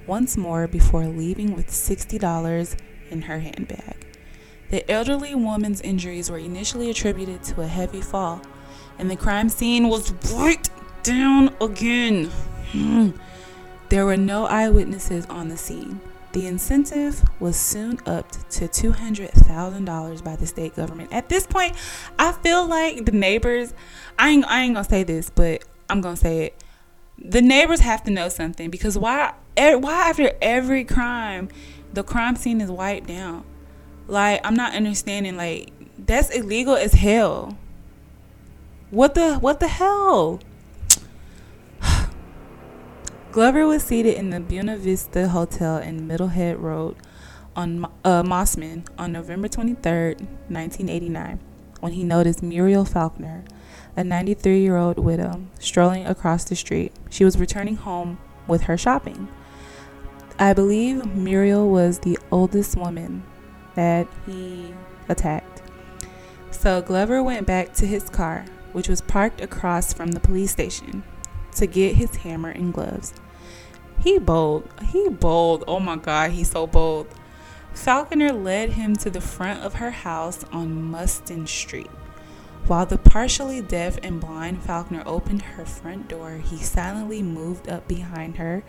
once 0.07 0.37
more 0.37 0.67
before 0.67 1.07
leaving 1.07 1.55
with 1.55 1.67
$60 1.67 2.79
in 3.09 3.23
her 3.23 3.39
handbag. 3.39 4.05
The 4.69 4.89
elderly 4.91 5.35
woman's 5.35 5.81
injuries 5.81 6.29
were 6.29 6.37
initially 6.37 6.89
attributed 6.89 7.43
to 7.43 7.61
a 7.61 7.67
heavy 7.67 8.01
fall, 8.01 8.41
and 8.97 9.09
the 9.09 9.15
crime 9.15 9.49
scene 9.49 9.87
was 9.87 10.11
right 10.33 10.69
down 11.05 11.55
again. 11.61 12.25
Hmm. 12.71 13.11
There 13.89 14.05
were 14.05 14.17
no 14.17 14.45
eyewitnesses 14.45 15.25
on 15.27 15.49
the 15.49 15.57
scene. 15.57 16.01
The 16.33 16.47
incentive 16.47 17.23
was 17.39 17.55
soon 17.55 17.99
upped 18.05 18.49
to 18.51 18.67
$200,000 18.67 20.23
by 20.23 20.35
the 20.35 20.45
state 20.45 20.75
government. 20.75 21.13
At 21.13 21.29
this 21.29 21.47
point, 21.47 21.75
I 22.19 22.33
feel 22.33 22.67
like 22.67 23.05
the 23.05 23.11
neighbors, 23.11 23.73
I 24.19 24.31
ain't, 24.31 24.45
I 24.45 24.63
ain't 24.63 24.73
gonna 24.73 24.89
say 24.89 25.03
this, 25.03 25.29
but 25.29 25.63
I'm 25.89 26.01
gonna 26.01 26.17
say 26.17 26.47
it. 26.47 26.63
The 27.17 27.41
neighbors 27.41 27.79
have 27.81 28.03
to 28.03 28.11
know 28.11 28.27
something 28.27 28.69
because 28.69 28.97
why, 28.97 29.33
why 29.55 30.09
after 30.09 30.33
every 30.41 30.83
crime, 30.83 31.47
the 31.93 32.03
crime 32.03 32.35
scene 32.35 32.59
is 32.59 32.69
wiped 32.69 33.07
down? 33.07 33.45
Like, 34.07 34.41
I'm 34.43 34.55
not 34.55 34.73
understanding, 34.73 35.37
like, 35.37 35.71
that's 35.97 36.29
illegal 36.31 36.75
as 36.75 36.93
hell. 36.93 37.57
What 38.89 39.15
the, 39.15 39.35
what 39.35 39.61
the 39.61 39.67
hell? 39.67 40.41
Glover 43.35 43.67
was 43.67 43.83
seated 43.83 44.15
in 44.15 44.29
the 44.29 44.39
Buena 44.39 44.77
Vista 44.77 45.27
Hotel 45.27 45.75
in 45.79 46.07
Middlehead 46.07 46.57
Road 46.57 46.95
on 47.53 47.83
uh, 48.05 48.23
Mosman 48.23 48.87
on 48.97 49.11
November 49.11 49.49
23, 49.49 50.13
1989, 50.47 51.41
when 51.81 51.91
he 51.91 52.05
noticed 52.05 52.41
Muriel 52.41 52.85
Falconer, 52.85 53.43
a 53.97 54.05
93 54.05 54.61
year 54.61 54.77
old 54.77 54.97
widow, 54.97 55.45
strolling 55.59 56.05
across 56.05 56.45
the 56.45 56.55
street. 56.55 56.93
She 57.09 57.25
was 57.25 57.37
returning 57.37 57.75
home 57.75 58.19
with 58.47 58.61
her 58.61 58.77
shopping. 58.77 59.27
I 60.39 60.53
believe 60.53 61.05
Muriel 61.05 61.69
was 61.69 61.99
the 61.99 62.17
oldest 62.31 62.77
woman 62.77 63.21
that 63.75 64.07
he 64.25 64.73
attacked. 65.09 65.61
So 66.51 66.81
Glover 66.81 67.21
went 67.21 67.45
back 67.45 67.73
to 67.73 67.85
his 67.85 68.09
car, 68.09 68.45
which 68.71 68.87
was 68.87 69.01
parked 69.01 69.41
across 69.41 69.91
from 69.91 70.13
the 70.13 70.21
police 70.21 70.51
station, 70.51 71.03
to 71.55 71.67
get 71.67 71.95
his 71.95 72.15
hammer 72.15 72.51
and 72.51 72.73
gloves. 72.73 73.13
He 74.01 74.19
bold. 74.19 74.69
He 74.91 75.09
bold. 75.09 75.63
Oh 75.67 75.79
my 75.79 75.95
God, 75.95 76.31
he's 76.31 76.51
so 76.51 76.67
bold. 76.67 77.07
Falconer 77.73 78.31
led 78.31 78.71
him 78.71 78.95
to 78.97 79.09
the 79.09 79.21
front 79.21 79.61
of 79.61 79.75
her 79.75 79.91
house 79.91 80.43
on 80.51 80.81
Muston 80.81 81.45
Street. 81.45 81.91
While 82.67 82.85
the 82.85 82.97
partially 82.97 83.61
deaf 83.61 83.99
and 84.01 84.19
blind 84.19 84.63
Falconer 84.63 85.03
opened 85.05 85.43
her 85.43 85.65
front 85.65 86.07
door, 86.07 86.41
he 86.43 86.57
silently 86.57 87.21
moved 87.21 87.69
up 87.69 87.87
behind 87.87 88.37
her, 88.37 88.63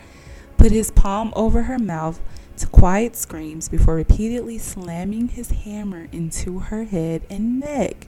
put 0.59 0.73
his 0.73 0.91
palm 0.91 1.33
over 1.35 1.63
her 1.63 1.79
mouth 1.79 2.21
to 2.59 2.67
quiet 2.67 3.17
screams 3.17 3.69
before 3.69 3.95
repeatedly 3.95 4.59
slamming 4.59 5.29
his 5.29 5.51
hammer 5.51 6.09
into 6.13 6.59
her 6.59 6.85
head 6.85 7.23
and 7.31 7.61
neck. 7.61 8.07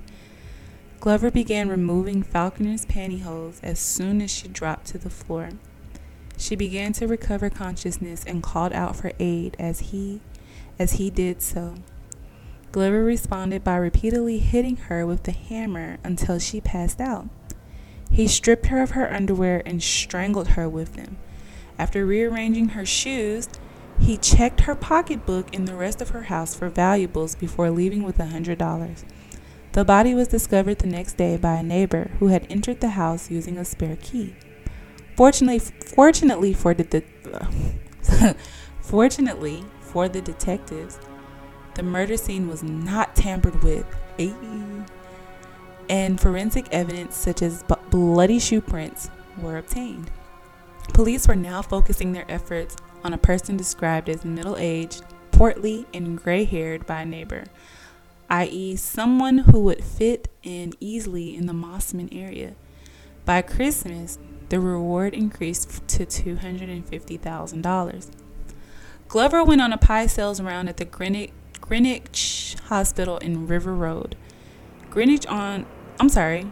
Glover 1.01 1.31
began 1.31 1.69
removing 1.69 2.23
Falconer's 2.23 2.85
pantyhose 2.85 3.61
as 3.63 3.79
soon 3.79 4.21
as 4.21 4.31
she 4.31 4.49
dropped 4.49 4.87
to 4.89 4.99
the 4.99 5.11
floor. 5.11 5.51
She 6.39 6.55
began 6.55 6.93
to 6.95 7.09
recover 7.09 7.51
consciousness 7.51 8.23
and 8.25 8.45
called 8.45 8.73
out 8.73 8.95
for 8.95 9.13
aid 9.19 9.57
as 9.59 9.81
he 9.81 10.21
as 10.79 10.93
he 10.93 11.11
did 11.11 11.43
so. 11.43 11.75
Glover 12.71 13.03
responded 13.03 13.65
by 13.65 13.77
repeatedly 13.77 14.39
hitting 14.39 14.77
her 14.77 15.05
with 15.05 15.25
the 15.25 15.33
hammer 15.33 15.99
until 16.05 16.39
she 16.39 16.61
passed 16.61 17.01
out. 17.01 17.29
He 18.11 18.29
stripped 18.29 18.67
her 18.67 18.81
of 18.81 18.93
her 18.93 19.13
underwear 19.13 19.63
and 19.67 19.83
strangled 19.83 20.49
her 20.49 20.69
with 20.69 20.95
them. 20.95 21.19
After 21.77 22.07
rearranging 22.07 22.71
her 22.71 22.87
shoes, 22.87 23.49
he 23.99 24.17
checked 24.17 24.61
her 24.63 24.77
pocketbook 24.77 25.53
and 25.53 25.67
the 25.67 25.75
rest 25.75 26.01
of 26.01 26.11
her 26.11 26.25
house 26.25 26.55
for 26.55 26.69
valuables 26.69 27.35
before 27.35 27.71
leaving 27.71 28.05
with 28.05 28.21
a 28.21 28.27
$100. 28.27 29.05
The 29.73 29.85
body 29.85 30.15
was 30.15 30.29
discovered 30.29 30.79
the 30.79 30.87
next 30.87 31.17
day 31.17 31.37
by 31.37 31.55
a 31.55 31.63
neighbor 31.65 32.13
who 32.21 32.29
had 32.29 32.47
entered 32.49 32.81
the 32.81 32.91
house 32.91 33.29
using 33.29 33.59
a 33.59 33.65
spare 33.65 33.97
key. 33.97 34.37
Fortunately, 35.19 35.59
fortunately 35.59 36.53
for 36.55 36.75
the 36.75 36.85
de- 36.85 38.37
fortunately 38.81 39.65
for 39.81 40.09
the 40.09 40.21
detectives, 40.21 41.01
the 41.75 41.83
murder 41.83 42.17
scene 42.17 42.47
was 42.47 42.63
not 42.63 43.17
tampered 43.17 43.61
with. 43.65 43.85
And 45.89 46.21
forensic 46.21 46.69
evidence 46.71 47.17
such 47.17 47.43
as 47.43 47.65
b- 47.65 47.75
bloody 47.91 48.39
shoe 48.39 48.61
prints 48.61 49.11
were 49.43 49.59
obtained. 49.59 50.09
Police 50.95 51.27
were 51.27 51.35
now 51.35 51.63
focusing 51.63 52.13
their 52.13 52.31
efforts 52.31 52.77
on 53.03 53.13
a 53.13 53.19
person 53.19 53.57
described 53.57 54.09
as 54.09 54.25
middle 54.25 54.57
aged, 54.57 55.03
portly, 55.33 55.85
and 55.93 56.17
gray 56.17 56.45
haired 56.45 56.87
by 56.87 57.03
a 57.03 57.05
neighbor, 57.05 57.43
i.e., 58.31 58.77
someone 58.77 59.39
who 59.39 59.65
would 59.65 59.83
fit 59.83 60.29
in 60.45 60.75
easily 60.79 61.35
in 61.35 61.47
the 61.47 61.53
Mosman 61.53 62.09
area. 62.17 62.55
By 63.25 63.43
Christmas, 63.43 64.17
the 64.49 64.61
reward 64.61 65.15
increased 65.15 65.87
to 65.89 66.07
$250,000. 66.07 68.11
Glover 69.09 69.45
went 69.45 69.61
on 69.61 69.73
a 69.73 69.79
pie 69.79 70.07
sales 70.07 70.41
round 70.41 70.69
at 70.69 70.77
the 70.77 70.85
Greenwich, 70.85 71.33
Greenwich 71.61 72.57
Hospital 72.65 73.19
in 73.19 73.47
River 73.47 73.75
Road. 73.75 74.17
Greenwich 74.91 75.27
on, 75.27 75.67
I'm 75.99 76.09
sorry, 76.09 76.51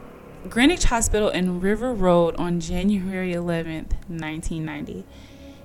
Greenwich 0.49 0.85
Hospital 0.85 1.29
in 1.29 1.61
River 1.61 1.93
Road 1.93 2.35
on 2.37 2.61
January 2.61 3.33
11th, 3.33 3.93
1990. 4.09 5.05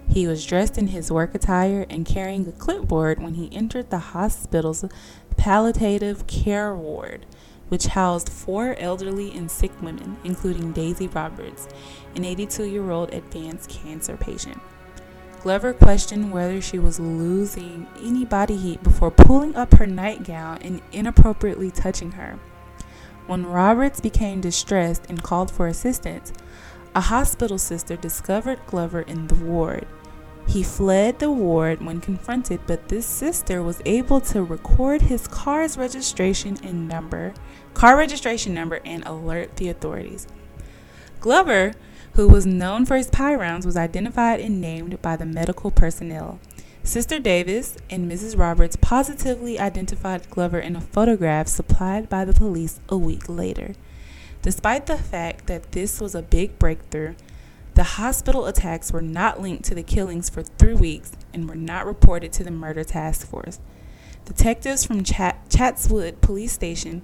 He 0.10 0.28
was 0.28 0.46
dressed 0.46 0.78
in 0.78 0.88
his 0.88 1.12
work 1.12 1.34
attire 1.34 1.86
and 1.90 2.06
carrying 2.06 2.48
a 2.48 2.52
clipboard 2.52 3.22
when 3.22 3.36
he 3.36 3.54
entered 3.56 3.90
the 3.90 4.00
hospital's 4.00 4.84
palliative 5.38 6.28
care 6.28 6.76
ward 6.76 7.26
which 7.72 7.86
housed 7.86 8.28
four 8.28 8.76
elderly 8.80 9.32
and 9.32 9.50
sick 9.50 9.72
women, 9.82 10.18
including 10.26 10.74
Daisy 10.74 11.08
Roberts, 11.08 11.70
an 12.18 12.26
82 12.26 12.66
year 12.66 12.92
old 12.92 13.14
advanced 13.14 13.70
cancer 13.70 14.18
patient. 14.18 14.60
Glover 15.42 15.72
questioned 15.72 16.34
whether 16.34 16.60
she 16.60 16.78
was 16.78 17.00
losing 17.00 17.88
any 18.04 18.26
body 18.26 18.58
heat 18.58 18.84
before 18.84 19.10
pulling 19.10 19.56
up 19.56 19.74
her 19.76 19.88
nightgown 19.88 20.58
and 20.62 20.82
inappropriately 20.92 21.72
touching 21.72 22.12
her. 22.12 22.38
When 23.26 23.46
Roberts 23.46 24.02
became 24.02 24.42
distressed 24.42 25.06
and 25.08 25.24
called 25.24 25.50
for 25.50 25.68
assistance, 25.68 26.34
a 26.94 27.00
hospital 27.00 27.58
sister 27.58 27.96
discovered 27.96 28.60
Glover 28.68 29.04
in 29.04 29.28
the 29.28 29.36
ward. 29.36 29.88
He 30.46 30.62
fled 30.62 31.20
the 31.20 31.32
ward 31.32 31.82
when 31.82 32.02
confronted, 32.02 32.60
but 32.68 32.90
this 32.90 33.06
sister 33.06 33.64
was 33.64 33.82
able 33.86 34.20
to 34.22 34.44
record 34.44 35.04
his 35.04 35.26
car's 35.28 35.78
registration 35.78 36.58
and 36.64 36.90
number 36.90 37.34
car 37.74 37.98
registration 37.98 38.54
number, 38.54 38.80
and 38.86 39.06
alert 39.06 39.56
the 39.58 39.70
authorities. 39.70 40.28
Glover, 41.20 41.74
who 42.14 42.28
was 42.28 42.46
known 42.46 42.86
for 42.86 42.98
his 42.98 43.10
pie 43.10 43.36
rounds, 43.36 43.66
was 43.66 43.78
identified 43.78 44.40
and 44.40 44.60
named 44.60 45.02
by 45.02 45.16
the 45.16 45.26
medical 45.26 45.72
personnel. 45.72 46.40
Sister 46.84 47.20
Davis 47.20 47.78
and 47.92 48.12
Mrs. 48.12 48.38
Roberts 48.38 48.76
positively 48.76 49.60
identified 49.60 50.30
Glover 50.32 50.60
in 50.60 50.76
a 50.76 50.82
photograph 50.82 51.48
supplied 51.48 52.10
by 52.10 52.26
the 52.26 52.34
police 52.34 52.80
a 52.90 52.98
week 52.98 53.30
later. 53.30 53.74
Despite 54.42 54.88
the 54.88 54.98
fact 54.98 55.46
that 55.46 55.74
this 55.74 56.02
was 56.02 56.16
a 56.16 56.24
big 56.24 56.58
breakthrough, 56.58 57.14
the 57.76 57.84
hospital 57.84 58.48
attacks 58.48 58.92
were 58.92 59.02
not 59.02 59.40
linked 59.40 59.64
to 59.66 59.76
the 59.76 59.84
killings 59.84 60.30
for 60.30 60.42
three 60.42 60.74
weeks 60.74 61.12
and 61.34 61.48
were 61.48 61.56
not 61.56 61.86
reported 61.86 62.34
to 62.34 62.44
the 62.44 62.52
murder 62.52 62.84
task 62.84 63.28
force. 63.28 63.60
Detectives 64.26 64.84
from 64.84 65.04
Chat- 65.04 65.50
Chatswood 65.50 66.20
Police 66.22 66.52
Station 66.52 67.04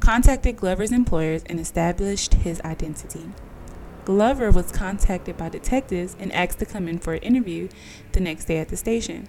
contacted 0.00 0.56
Glover's 0.56 0.92
employers 0.92 1.42
and 1.46 1.58
established 1.60 2.34
his 2.34 2.60
identity. 2.62 3.30
Glover 4.04 4.50
was 4.50 4.72
contacted 4.72 5.36
by 5.36 5.50
detectives 5.50 6.16
and 6.18 6.32
asked 6.32 6.58
to 6.60 6.66
come 6.66 6.88
in 6.88 6.98
for 6.98 7.14
an 7.14 7.22
interview 7.22 7.68
the 8.12 8.20
next 8.20 8.46
day 8.46 8.58
at 8.58 8.68
the 8.68 8.76
station. 8.76 9.28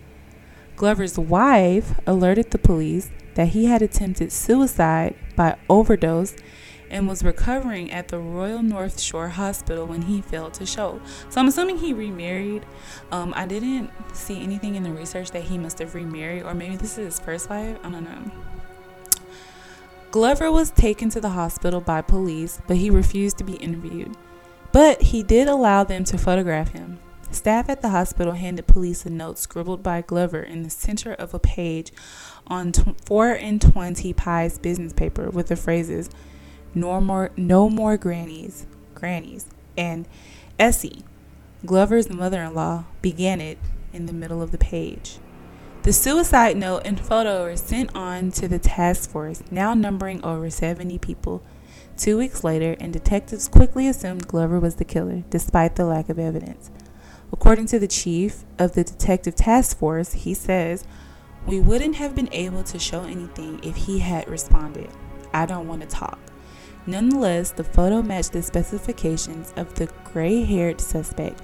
Glover's 0.78 1.20
wife 1.20 2.00
alerted 2.08 2.52
the 2.52 2.58
police 2.58 3.10
that 3.36 3.50
he 3.50 3.66
had 3.66 3.82
attempted 3.82 4.32
suicide 4.32 5.16
by 5.36 5.58
overdose 5.70 6.36
and 6.90 7.08
was 7.08 7.24
recovering 7.24 7.92
at 7.92 8.08
the 8.08 8.18
Royal 8.18 8.64
North 8.64 9.00
Shore 9.00 9.30
Hospital 9.30 9.86
when 9.86 10.04
he 10.04 10.22
failed 10.22 10.54
to 10.56 10.66
show. 10.66 11.02
So 11.30 11.40
I'm 11.40 11.48
assuming 11.48 11.78
he 11.78 11.94
remarried. 11.94 12.66
Um, 13.12 13.34
I 13.36 13.46
didn't 13.46 13.92
see 14.14 14.42
anything 14.42 14.76
in 14.76 14.84
the 14.84 14.92
research 14.92 15.32
that 15.32 15.44
he 15.44 15.58
must 15.58 15.80
have 15.80 15.94
remarried, 15.96 16.44
or 16.44 16.54
maybe 16.54 16.78
this 16.78 16.98
is 16.98 17.06
his 17.06 17.20
first 17.20 17.50
wife. 17.50 17.78
I 17.84 17.90
don't 17.90 18.04
know. 18.04 18.32
Glover 20.12 20.52
was 20.52 20.72
taken 20.72 21.10
to 21.10 21.22
the 21.22 21.30
hospital 21.30 21.82
by 21.82 22.02
police, 22.02 22.60
but 22.68 22.78
he 22.78 22.90
refused 22.90 23.38
to 23.38 23.44
be 23.44 23.54
interviewed. 23.54 24.16
But 24.72 25.04
he 25.04 25.22
did 25.22 25.48
allow 25.48 25.84
them 25.84 26.04
to 26.06 26.18
photograph 26.18 26.70
him. 26.70 27.00
Staff 27.30 27.70
at 27.70 27.84
the 27.84 27.90
hospital 27.90 28.34
handed 28.34 28.66
police 28.66 29.06
a 29.06 29.10
note 29.12 29.38
scribbled 29.38 29.84
by 29.84 30.02
Glover 30.02 30.42
in 30.42 30.64
the 30.64 30.70
center 30.72 31.14
of 31.14 31.36
a 31.36 31.40
page 31.40 31.92
on 32.48 32.74
4 33.06 33.34
and 33.34 33.62
20 33.62 34.14
Pies 34.14 34.58
business 34.58 34.94
paper 34.94 35.30
with 35.30 35.48
the 35.48 35.56
phrases, 35.56 36.10
no 36.74 37.00
more, 37.00 37.30
no 37.38 37.70
more 37.70 37.96
grannies, 37.96 38.66
grannies, 38.96 39.46
and 39.78 40.08
Essie, 40.58 41.04
Glover's 41.68 42.10
mother-in-law, 42.10 42.86
began 43.04 43.40
it 43.40 43.60
in 43.94 44.08
the 44.08 44.14
middle 44.14 44.42
of 44.42 44.52
the 44.52 44.58
page. 44.58 45.20
The 45.84 45.94
suicide 45.94 46.58
note 46.58 46.82
and 46.84 47.00
photo 47.00 47.44
were 47.44 47.56
sent 47.56 47.96
on 47.96 48.32
to 48.32 48.50
the 48.50 48.60
task 48.60 49.10
force, 49.10 49.42
now 49.50 49.74
numbering 49.74 50.24
over 50.26 50.50
70 50.50 50.98
people. 50.98 51.42
Two 51.96 52.18
weeks 52.18 52.44
later, 52.44 52.76
and 52.82 52.92
detectives 52.92 53.48
quickly 53.48 53.88
assumed 53.88 54.28
Glover 54.28 54.60
was 54.60 54.76
the 54.76 54.84
killer, 54.84 55.24
despite 55.30 55.78
the 55.78 55.86
lack 55.86 56.10
of 56.10 56.20
evidence. 56.20 56.70
According 57.32 57.68
to 57.68 57.80
the 57.80 57.88
chief 57.88 58.44
of 58.58 58.74
the 58.74 58.84
detective 58.84 59.36
task 59.36 59.78
force, 59.78 60.12
he 60.14 60.34
says, 60.34 60.84
We 61.48 61.62
wouldn't 61.62 61.96
have 61.96 62.14
been 62.14 62.30
able 62.34 62.64
to 62.64 62.78
show 62.78 63.04
anything 63.04 63.62
if 63.64 63.78
he 63.78 64.00
had 64.00 64.28
responded. 64.28 64.90
I 65.34 65.46
don't 65.46 65.68
want 65.68 65.82
to 65.82 65.88
talk. 65.88 66.20
Nonetheless, 66.88 67.52
the 67.52 67.64
photo 67.64 68.02
matched 68.02 68.34
the 68.34 68.42
specifications 68.42 69.54
of 69.56 69.76
the 69.76 69.90
gray 70.12 70.44
haired 70.44 70.82
suspect, 70.82 71.42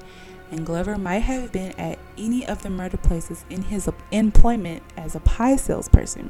and 0.52 0.66
Glover 0.66 0.98
might 0.98 1.20
have 1.20 1.52
been 1.52 1.72
at 1.80 2.00
any 2.18 2.46
of 2.46 2.62
the 2.62 2.70
murder 2.70 2.98
places 2.98 3.46
in 3.50 3.64
his 3.64 3.90
employment 4.12 4.84
as 4.98 5.16
a 5.16 5.20
pie 5.22 5.56
salesperson. 5.56 6.30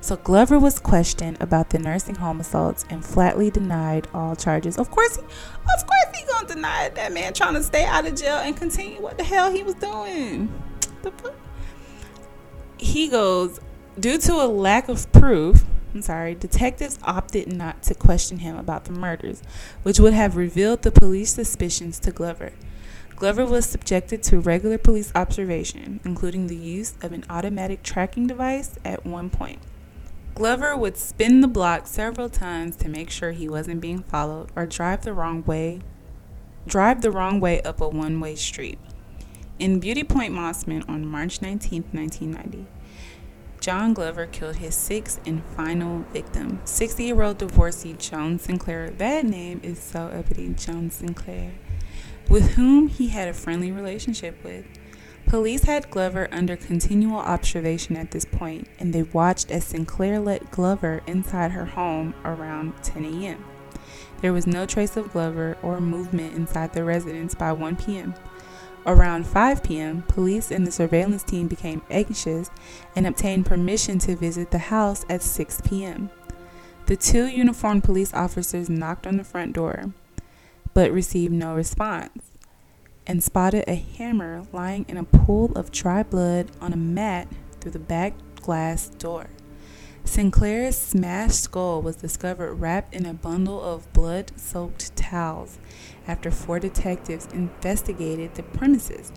So 0.00 0.16
Glover 0.16 0.58
was 0.58 0.78
questioned 0.78 1.36
about 1.40 1.70
the 1.70 1.78
nursing 1.78 2.14
home 2.14 2.40
assaults 2.40 2.86
and 2.88 3.04
flatly 3.04 3.50
denied 3.50 4.08
all 4.14 4.34
charges. 4.34 4.78
Of 4.78 4.90
course, 4.90 5.16
he, 5.16 5.22
of 5.22 5.86
course, 5.86 6.18
he 6.18 6.26
gonna 6.26 6.48
deny 6.48 6.84
it. 6.84 6.94
That 6.94 7.12
man 7.12 7.34
trying 7.34 7.54
to 7.54 7.62
stay 7.62 7.84
out 7.84 8.06
of 8.06 8.14
jail 8.14 8.36
and 8.36 8.56
continue 8.56 9.00
what 9.00 9.18
the 9.18 9.24
hell 9.24 9.52
he 9.52 9.62
was 9.62 9.74
doing. 9.74 10.52
The 11.02 11.10
fuck? 11.10 11.34
He 12.78 13.08
goes 13.08 13.60
due 13.98 14.16
to 14.18 14.32
a 14.34 14.46
lack 14.46 14.88
of 14.88 15.10
proof. 15.12 15.64
I'm 15.94 16.02
sorry, 16.02 16.34
detectives 16.34 16.98
opted 17.02 17.52
not 17.52 17.82
to 17.84 17.94
question 17.94 18.38
him 18.38 18.56
about 18.56 18.84
the 18.84 18.92
murders, 18.92 19.42
which 19.82 20.00
would 20.00 20.14
have 20.14 20.36
revealed 20.36 20.82
the 20.82 20.92
police 20.92 21.34
suspicions 21.34 21.98
to 22.00 22.10
Glover. 22.10 22.52
Glover 23.20 23.44
was 23.44 23.66
subjected 23.66 24.22
to 24.22 24.40
regular 24.40 24.78
police 24.78 25.12
observation, 25.14 26.00
including 26.06 26.46
the 26.46 26.56
use 26.56 26.94
of 27.02 27.12
an 27.12 27.22
automatic 27.28 27.82
tracking 27.82 28.26
device 28.26 28.78
at 28.82 29.04
one 29.04 29.28
point. 29.28 29.58
Glover 30.34 30.74
would 30.74 30.96
spin 30.96 31.42
the 31.42 31.46
block 31.46 31.86
several 31.86 32.30
times 32.30 32.76
to 32.76 32.88
make 32.88 33.10
sure 33.10 33.32
he 33.32 33.46
wasn't 33.46 33.82
being 33.82 34.02
followed 34.02 34.50
or 34.56 34.64
drive 34.64 35.02
the 35.02 35.12
wrong 35.12 35.44
way 35.44 35.82
drive 36.66 37.02
the 37.02 37.10
wrong 37.10 37.40
way 37.40 37.60
up 37.60 37.82
a 37.82 37.88
one-way 37.90 38.36
street. 38.36 38.78
In 39.58 39.80
Beauty 39.80 40.02
Point 40.02 40.32
Mosman 40.32 40.88
on 40.88 41.06
March 41.06 41.42
19, 41.42 41.84
1990, 41.92 42.66
John 43.60 43.92
Glover 43.92 44.24
killed 44.26 44.56
his 44.56 44.74
sixth 44.74 45.20
and 45.26 45.44
final 45.44 46.06
victim, 46.14 46.60
60-year-old 46.64 47.36
divorcee 47.36 47.92
Joan 47.92 48.38
Sinclair. 48.38 48.88
That 48.88 49.26
name 49.26 49.60
is 49.62 49.78
so 49.78 50.04
uppity, 50.04 50.54
Joan 50.54 50.90
Sinclair, 50.90 51.52
with 52.30 52.52
whom 52.52 52.86
he 52.88 53.08
had 53.08 53.28
a 53.28 53.34
friendly 53.34 53.72
relationship 53.72 54.42
with. 54.42 54.64
Police 55.26 55.64
had 55.64 55.90
Glover 55.90 56.28
under 56.32 56.56
continual 56.56 57.18
observation 57.18 57.96
at 57.96 58.12
this 58.12 58.24
point, 58.24 58.68
and 58.78 58.92
they 58.92 59.02
watched 59.02 59.50
as 59.50 59.64
Sinclair 59.64 60.18
let 60.18 60.50
Glover 60.50 61.02
inside 61.06 61.50
her 61.50 61.66
home 61.66 62.14
around 62.24 62.72
10 62.82 63.04
a.m. 63.04 63.44
There 64.22 64.32
was 64.32 64.46
no 64.46 64.64
trace 64.64 64.96
of 64.96 65.12
Glover 65.12 65.58
or 65.62 65.80
movement 65.80 66.34
inside 66.34 66.72
the 66.72 66.84
residence 66.84 67.34
by 67.34 67.52
1 67.52 67.76
p.m. 67.76 68.14
Around 68.86 69.26
5 69.26 69.62
p.m., 69.62 70.02
police 70.02 70.50
and 70.50 70.66
the 70.66 70.72
surveillance 70.72 71.22
team 71.22 71.48
became 71.48 71.82
anxious 71.90 72.50
and 72.96 73.06
obtained 73.06 73.46
permission 73.46 73.98
to 74.00 74.16
visit 74.16 74.50
the 74.50 74.58
house 74.58 75.04
at 75.08 75.22
6 75.22 75.62
p.m. 75.64 76.10
The 76.86 76.96
two 76.96 77.26
uniformed 77.26 77.84
police 77.84 78.14
officers 78.14 78.70
knocked 78.70 79.06
on 79.06 79.16
the 79.16 79.24
front 79.24 79.52
door, 79.52 79.92
but 80.74 80.92
received 80.92 81.32
no 81.32 81.54
response 81.54 82.30
and 83.06 83.22
spotted 83.22 83.64
a 83.66 83.74
hammer 83.74 84.46
lying 84.52 84.84
in 84.88 84.96
a 84.96 85.04
pool 85.04 85.50
of 85.56 85.72
dry 85.72 86.02
blood 86.02 86.50
on 86.60 86.72
a 86.72 86.76
mat 86.76 87.26
through 87.60 87.72
the 87.72 87.78
back 87.78 88.14
glass 88.36 88.88
door. 88.88 89.28
Sinclair's 90.04 90.76
smashed 90.76 91.42
skull 91.42 91.82
was 91.82 91.96
discovered 91.96 92.54
wrapped 92.54 92.94
in 92.94 93.06
a 93.06 93.14
bundle 93.14 93.62
of 93.62 93.92
blood 93.92 94.32
soaked 94.36 94.94
towels 94.96 95.58
after 96.06 96.30
four 96.30 96.58
detectives 96.58 97.26
investigated 97.32 98.34
the 98.34 98.42
premises. 98.42 99.12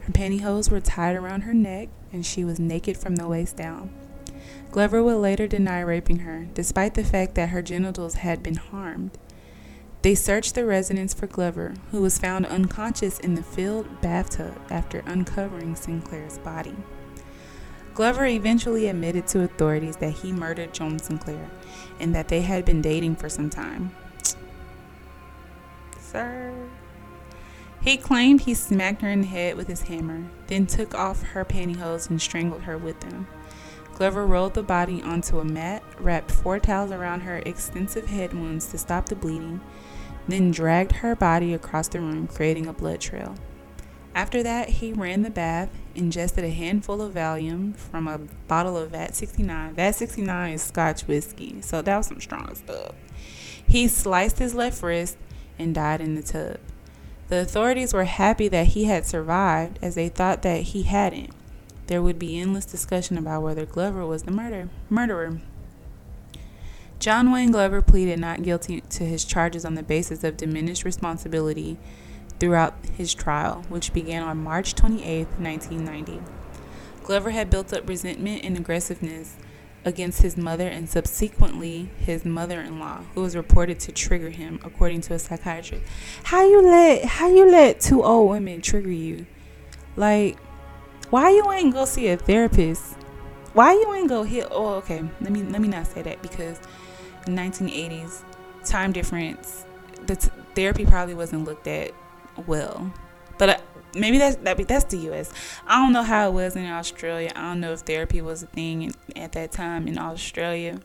Her 0.00 0.12
pantyhose 0.12 0.70
were 0.70 0.80
tied 0.80 1.16
around 1.16 1.42
her 1.42 1.54
neck 1.54 1.88
and 2.12 2.24
she 2.24 2.44
was 2.44 2.58
naked 2.58 2.96
from 2.96 3.16
the 3.16 3.28
waist 3.28 3.56
down. 3.56 3.90
Glover 4.70 5.02
would 5.02 5.16
later 5.16 5.46
deny 5.46 5.80
raping 5.80 6.20
her, 6.20 6.46
despite 6.54 6.94
the 6.94 7.04
fact 7.04 7.34
that 7.34 7.50
her 7.50 7.62
genitals 7.62 8.14
had 8.16 8.42
been 8.42 8.56
harmed. 8.56 9.16
They 10.06 10.14
searched 10.14 10.54
the 10.54 10.64
residence 10.64 11.12
for 11.12 11.26
Glover, 11.26 11.74
who 11.90 12.00
was 12.00 12.16
found 12.16 12.46
unconscious 12.46 13.18
in 13.18 13.34
the 13.34 13.42
filled 13.42 14.00
bathtub 14.00 14.56
after 14.70 15.02
uncovering 15.04 15.74
Sinclair's 15.74 16.38
body. 16.38 16.76
Glover 17.92 18.24
eventually 18.24 18.86
admitted 18.86 19.26
to 19.26 19.42
authorities 19.42 19.96
that 19.96 20.12
he 20.12 20.30
murdered 20.30 20.72
Joan 20.72 21.00
Sinclair 21.00 21.50
and 21.98 22.14
that 22.14 22.28
they 22.28 22.42
had 22.42 22.64
been 22.64 22.80
dating 22.80 23.16
for 23.16 23.28
some 23.28 23.50
time. 23.50 23.90
Sir. 25.98 26.54
He 27.80 27.96
claimed 27.96 28.42
he 28.42 28.54
smacked 28.54 29.02
her 29.02 29.10
in 29.10 29.22
the 29.22 29.26
head 29.26 29.56
with 29.56 29.66
his 29.66 29.82
hammer, 29.82 30.22
then 30.46 30.68
took 30.68 30.94
off 30.94 31.24
her 31.24 31.44
pantyhose 31.44 32.08
and 32.08 32.22
strangled 32.22 32.62
her 32.62 32.78
with 32.78 33.00
them. 33.00 33.26
Glover 33.96 34.24
rolled 34.24 34.54
the 34.54 34.62
body 34.62 35.02
onto 35.02 35.40
a 35.40 35.44
mat, 35.44 35.82
wrapped 35.98 36.30
four 36.30 36.60
towels 36.60 36.92
around 36.92 37.22
her 37.22 37.38
extensive 37.38 38.06
head 38.06 38.34
wounds 38.34 38.66
to 38.66 38.78
stop 38.78 39.08
the 39.08 39.16
bleeding, 39.16 39.60
then 40.28 40.50
dragged 40.50 40.92
her 40.92 41.14
body 41.14 41.54
across 41.54 41.88
the 41.88 42.00
room, 42.00 42.26
creating 42.26 42.66
a 42.66 42.72
blood 42.72 43.00
trail. 43.00 43.34
After 44.14 44.42
that, 44.42 44.70
he 44.70 44.92
ran 44.92 45.22
the 45.22 45.30
bath, 45.30 45.68
ingested 45.94 46.42
a 46.42 46.50
handful 46.50 47.02
of 47.02 47.12
Valium 47.12 47.76
from 47.76 48.08
a 48.08 48.20
bottle 48.48 48.76
of 48.76 48.92
VAT 48.92 49.14
69. 49.14 49.74
VAT 49.74 49.94
69 49.94 50.52
is 50.54 50.62
Scotch 50.62 51.02
whiskey, 51.02 51.60
so 51.60 51.82
that 51.82 51.96
was 51.96 52.06
some 52.06 52.20
strong 52.20 52.54
stuff. 52.54 52.94
He 53.66 53.88
sliced 53.88 54.38
his 54.38 54.54
left 54.54 54.82
wrist 54.82 55.18
and 55.58 55.74
died 55.74 56.00
in 56.00 56.14
the 56.14 56.22
tub. 56.22 56.58
The 57.28 57.40
authorities 57.40 57.92
were 57.92 58.04
happy 58.04 58.48
that 58.48 58.68
he 58.68 58.84
had 58.84 59.04
survived, 59.04 59.78
as 59.82 59.96
they 59.96 60.08
thought 60.08 60.42
that 60.42 60.62
he 60.62 60.84
hadn't. 60.84 61.30
There 61.88 62.02
would 62.02 62.18
be 62.18 62.40
endless 62.40 62.64
discussion 62.64 63.18
about 63.18 63.42
whether 63.42 63.66
Glover 63.66 64.06
was 64.06 64.22
the 64.22 64.30
murder 64.30 64.70
murderer. 64.88 65.40
John 66.98 67.30
Wayne 67.30 67.50
Glover 67.50 67.82
pleaded 67.82 68.18
not 68.18 68.42
guilty 68.42 68.80
to 68.80 69.04
his 69.04 69.24
charges 69.24 69.64
on 69.64 69.74
the 69.74 69.82
basis 69.82 70.24
of 70.24 70.36
diminished 70.36 70.84
responsibility 70.84 71.76
throughout 72.38 72.74
his 72.96 73.14
trial, 73.14 73.64
which 73.68 73.92
began 73.92 74.22
on 74.22 74.38
March 74.38 74.74
28, 74.74 75.26
1990. 75.38 76.22
Glover 77.04 77.30
had 77.30 77.50
built 77.50 77.72
up 77.72 77.88
resentment 77.88 78.44
and 78.44 78.56
aggressiveness 78.56 79.36
against 79.84 80.22
his 80.22 80.36
mother 80.36 80.66
and 80.66 80.88
subsequently 80.88 81.88
his 81.98 82.24
mother-in-law, 82.24 83.02
who 83.14 83.22
was 83.22 83.36
reported 83.36 83.78
to 83.78 83.92
trigger 83.92 84.30
him, 84.30 84.58
according 84.64 85.00
to 85.02 85.14
a 85.14 85.18
psychiatrist. 85.18 85.84
How 86.24 86.44
you 86.44 86.60
let 86.60 87.04
how 87.04 87.28
you 87.28 87.48
let 87.48 87.80
two 87.80 88.02
old 88.02 88.28
women 88.28 88.60
trigger 88.60 88.90
you? 88.90 89.26
Like, 89.94 90.36
why 91.10 91.30
you 91.30 91.50
ain't 91.52 91.72
go 91.72 91.84
see 91.84 92.08
a 92.08 92.16
therapist? 92.16 92.94
Why 93.52 93.72
you 93.72 93.94
ain't 93.94 94.08
go 94.08 94.24
hit? 94.24 94.48
Oh, 94.50 94.74
okay. 94.74 95.04
Let 95.20 95.30
me 95.30 95.44
let 95.44 95.60
me 95.60 95.68
not 95.68 95.86
say 95.86 96.02
that 96.02 96.20
because 96.20 96.58
1980s 97.32 98.22
time 98.64 98.92
difference 98.92 99.64
the 100.06 100.16
t- 100.16 100.30
therapy 100.54 100.84
probably 100.84 101.14
wasn't 101.14 101.44
looked 101.44 101.66
at 101.66 101.92
well. 102.46 102.92
But 103.38 103.48
uh, 103.48 103.58
maybe 103.94 104.18
that's 104.18 104.36
that, 104.36 104.68
that's 104.68 104.84
the 104.84 104.98
us 104.98 105.32
i 105.66 105.82
don't 105.82 105.92
know 105.92 106.02
how 106.02 106.28
it 106.28 106.32
was 106.32 106.56
in 106.56 106.66
australia. 106.66 107.32
I 107.34 107.42
don't 107.42 107.60
know 107.60 107.72
if 107.72 107.80
therapy 107.80 108.20
was 108.20 108.42
a 108.42 108.46
thing 108.46 108.82
in, 108.82 108.92
at 109.16 109.32
that 109.32 109.52
time 109.52 109.88
in 109.88 109.98
australia. 109.98 110.80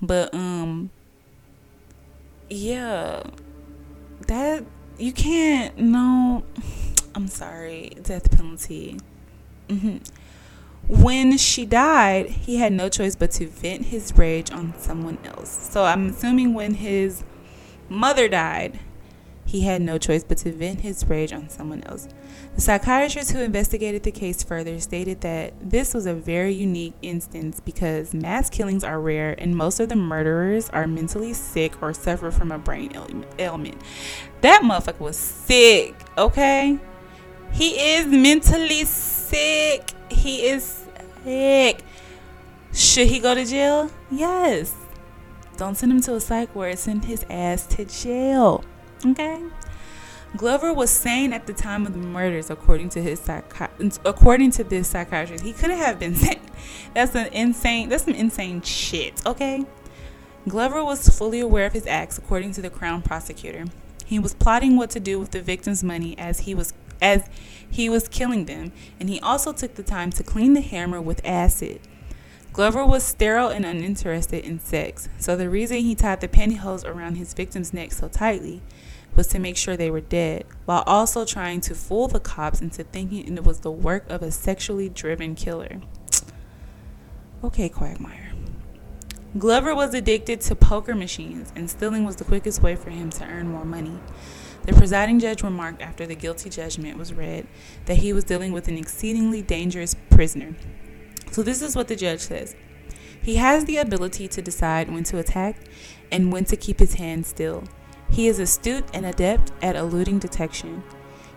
But 0.00 0.34
um 0.34 0.90
yeah 2.48 3.22
that 4.26 4.64
you 4.98 5.12
can't 5.12 5.76
no 5.78 6.44
i'm 7.14 7.28
sorry 7.28 7.92
death 8.02 8.30
penalty. 8.30 8.98
Mm-hmm. 9.68 9.98
When 10.88 11.38
she 11.38 11.64
died, 11.64 12.28
he 12.28 12.56
had 12.56 12.72
no 12.72 12.88
choice 12.88 13.16
but 13.16 13.30
to 13.32 13.46
vent 13.46 13.86
his 13.86 14.16
rage 14.16 14.50
on 14.50 14.74
someone 14.78 15.18
else. 15.24 15.50
So 15.70 15.84
I'm 15.84 16.10
assuming 16.10 16.52
when 16.52 16.74
his 16.74 17.24
mother 17.88 18.28
died, 18.28 18.78
he 19.46 19.62
had 19.62 19.82
no 19.82 19.98
choice 19.98 20.24
but 20.24 20.38
to 20.38 20.52
vent 20.52 20.80
his 20.80 21.06
rage 21.06 21.32
on 21.32 21.48
someone 21.48 21.82
else. 21.84 22.08
The 22.54 22.60
psychiatrist 22.60 23.30
who 23.30 23.40
investigated 23.40 24.02
the 24.02 24.10
case 24.10 24.42
further 24.42 24.80
stated 24.80 25.20
that 25.20 25.54
this 25.60 25.94
was 25.94 26.06
a 26.06 26.14
very 26.14 26.52
unique 26.52 26.94
instance 27.02 27.60
because 27.60 28.14
mass 28.14 28.50
killings 28.50 28.84
are 28.84 29.00
rare 29.00 29.34
and 29.38 29.56
most 29.56 29.80
of 29.80 29.88
the 29.88 29.96
murderers 29.96 30.68
are 30.70 30.86
mentally 30.86 31.32
sick 31.32 31.80
or 31.82 31.94
suffer 31.94 32.30
from 32.30 32.52
a 32.52 32.58
brain 32.58 32.92
ailment. 33.38 33.80
That 34.40 34.62
motherfucker 34.62 35.00
was 35.00 35.16
sick, 35.16 35.94
okay? 36.18 36.78
He 37.52 37.94
is 37.94 38.06
mentally 38.06 38.84
sick. 38.84 39.92
He 40.10 40.46
is 40.46 40.86
sick. 41.22 41.82
Should 42.72 43.08
he 43.08 43.20
go 43.20 43.34
to 43.34 43.44
jail? 43.44 43.90
Yes. 44.10 44.74
Don't 45.56 45.76
send 45.76 45.92
him 45.92 46.00
to 46.02 46.14
a 46.14 46.20
psych 46.20 46.54
ward. 46.54 46.78
Send 46.78 47.04
his 47.04 47.24
ass 47.30 47.66
to 47.68 47.84
jail. 47.84 48.64
Okay. 49.06 49.42
Glover 50.36 50.72
was 50.72 50.90
sane 50.90 51.32
at 51.32 51.46
the 51.46 51.52
time 51.52 51.86
of 51.86 51.92
the 51.92 52.00
murders, 52.00 52.50
according 52.50 52.88
to 52.90 53.02
his 53.02 53.22
according 54.04 54.50
to 54.50 54.64
this 54.64 54.88
psychiatrist. 54.88 55.44
He 55.44 55.52
couldn't 55.52 55.78
have 55.78 56.00
been 56.00 56.14
sane. 56.16 56.40
That's 56.92 57.14
an 57.14 57.32
insane. 57.32 57.88
That's 57.88 58.04
some 58.04 58.14
insane 58.14 58.62
shit. 58.62 59.24
Okay. 59.24 59.64
Glover 60.48 60.84
was 60.84 61.08
fully 61.08 61.40
aware 61.40 61.66
of 61.66 61.72
his 61.72 61.86
acts, 61.86 62.18
according 62.18 62.52
to 62.52 62.62
the 62.62 62.68
Crown 62.68 63.00
prosecutor. 63.00 63.64
He 64.04 64.18
was 64.18 64.34
plotting 64.34 64.76
what 64.76 64.90
to 64.90 65.00
do 65.00 65.18
with 65.18 65.30
the 65.30 65.40
victims' 65.40 65.82
money 65.82 66.18
as 66.18 66.40
he 66.40 66.54
was 66.54 66.74
as 67.04 67.28
he 67.70 67.90
was 67.90 68.08
killing 68.08 68.46
them, 68.46 68.72
and 68.98 69.10
he 69.10 69.20
also 69.20 69.52
took 69.52 69.74
the 69.74 69.82
time 69.82 70.10
to 70.12 70.22
clean 70.22 70.54
the 70.54 70.62
hammer 70.62 71.00
with 71.00 71.20
acid. 71.24 71.80
Glover 72.54 72.86
was 72.86 73.02
sterile 73.04 73.48
and 73.48 73.66
uninterested 73.66 74.44
in 74.44 74.58
sex, 74.58 75.08
so 75.18 75.36
the 75.36 75.50
reason 75.50 75.78
he 75.78 75.94
tied 75.94 76.20
the 76.20 76.28
pantyhose 76.28 76.84
around 76.84 77.16
his 77.16 77.34
victim's 77.34 77.74
neck 77.74 77.92
so 77.92 78.08
tightly 78.08 78.62
was 79.14 79.26
to 79.26 79.38
make 79.38 79.56
sure 79.56 79.76
they 79.76 79.90
were 79.90 80.00
dead, 80.00 80.46
while 80.64 80.82
also 80.86 81.24
trying 81.24 81.60
to 81.60 81.74
fool 81.74 82.08
the 82.08 82.20
cops 82.20 82.60
into 82.60 82.84
thinking 82.84 83.36
it 83.36 83.44
was 83.44 83.60
the 83.60 83.70
work 83.70 84.08
of 84.08 84.22
a 84.22 84.30
sexually 84.30 84.88
driven 84.88 85.34
killer. 85.34 85.80
Okay, 87.42 87.68
Quagmire. 87.68 88.32
Glover 89.36 89.74
was 89.74 89.92
addicted 89.94 90.40
to 90.42 90.54
poker 90.54 90.94
machines, 90.94 91.52
and 91.54 91.68
stealing 91.68 92.04
was 92.04 92.16
the 92.16 92.24
quickest 92.24 92.62
way 92.62 92.76
for 92.76 92.90
him 92.90 93.10
to 93.10 93.24
earn 93.24 93.48
more 93.48 93.64
money. 93.64 93.98
The 94.66 94.72
presiding 94.72 95.20
judge 95.20 95.42
remarked 95.42 95.82
after 95.82 96.06
the 96.06 96.14
guilty 96.14 96.48
judgment 96.48 96.96
was 96.96 97.12
read 97.12 97.46
that 97.84 97.98
he 97.98 98.14
was 98.14 98.24
dealing 98.24 98.52
with 98.52 98.66
an 98.66 98.78
exceedingly 98.78 99.42
dangerous 99.42 99.94
prisoner. 100.08 100.56
So, 101.30 101.42
this 101.42 101.60
is 101.60 101.76
what 101.76 101.88
the 101.88 101.96
judge 101.96 102.20
says 102.20 102.56
He 103.20 103.36
has 103.36 103.66
the 103.66 103.76
ability 103.76 104.26
to 104.28 104.40
decide 104.40 104.90
when 104.90 105.04
to 105.04 105.18
attack 105.18 105.56
and 106.10 106.32
when 106.32 106.46
to 106.46 106.56
keep 106.56 106.78
his 106.78 106.94
hands 106.94 107.28
still. 107.28 107.64
He 108.10 108.26
is 108.26 108.38
astute 108.38 108.86
and 108.94 109.04
adept 109.04 109.52
at 109.60 109.76
eluding 109.76 110.18
detection. 110.18 110.82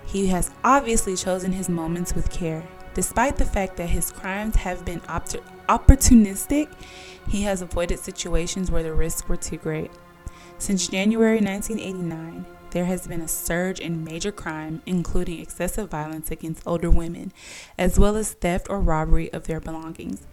He 0.05 0.27
has 0.27 0.51
obviously 0.63 1.17
chosen 1.17 1.51
his 1.51 1.67
moments 1.67 2.15
with 2.15 2.31
care. 2.31 2.63
Despite 2.93 3.35
the 3.35 3.45
fact 3.45 3.75
that 3.77 3.89
his 3.89 4.09
crimes 4.09 4.55
have 4.55 4.85
been 4.85 5.01
opportunistic, 5.01 6.73
he 7.27 7.41
has 7.41 7.61
avoided 7.61 7.99
situations 7.99 8.71
where 8.71 8.83
the 8.83 8.93
risks 8.93 9.27
were 9.27 9.35
too 9.35 9.57
great. 9.57 9.91
Since 10.59 10.87
January 10.87 11.39
1989, 11.41 12.45
there 12.71 12.85
has 12.85 13.07
been 13.07 13.21
a 13.21 13.27
surge 13.27 13.79
in 13.79 14.03
major 14.03 14.31
crime, 14.31 14.81
including 14.85 15.39
excessive 15.39 15.89
violence 15.89 16.31
against 16.31 16.63
older 16.65 16.89
women, 16.89 17.31
as 17.77 17.99
well 17.99 18.15
as 18.15 18.33
theft 18.33 18.67
or 18.69 18.79
robbery 18.79 19.31
of 19.33 19.43
their 19.47 19.59
belongings. 19.59 20.27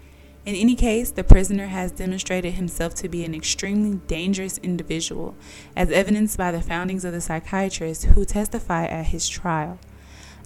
In 0.46 0.54
any 0.54 0.74
case, 0.74 1.10
the 1.10 1.24
prisoner 1.24 1.68
has 1.68 1.90
demonstrated 1.90 2.54
himself 2.54 2.94
to 2.96 3.08
be 3.08 3.24
an 3.24 3.34
extremely 3.34 3.98
dangerous 4.06 4.58
individual, 4.58 5.34
as 5.74 5.90
evidenced 5.90 6.36
by 6.36 6.52
the 6.52 6.60
foundings 6.60 7.04
of 7.04 7.12
the 7.12 7.20
psychiatrists 7.22 8.04
who 8.04 8.26
testify 8.26 8.84
at 8.84 9.06
his 9.06 9.26
trial. 9.26 9.78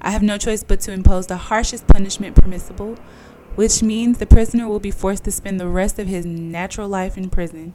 I 0.01 0.13
have 0.13 0.23
no 0.23 0.39
choice 0.39 0.63
but 0.63 0.81
to 0.83 0.93
impose 0.93 1.27
the 1.27 1.37
harshest 1.37 1.89
punishment 1.89 2.37
permissible, 2.37 2.97
which 3.57 3.83
means 3.83 4.19
the 4.19 4.27
prisoner 4.27 4.69
will 4.69 4.79
be 4.79 4.93
forced 4.93 5.25
to 5.25 5.33
spend 5.33 5.59
the 5.59 5.67
rest 5.67 5.99
of 5.99 6.07
his 6.07 6.25
natural 6.25 6.89
life 6.89 7.19
in 7.19 7.29
prison. 7.29 7.75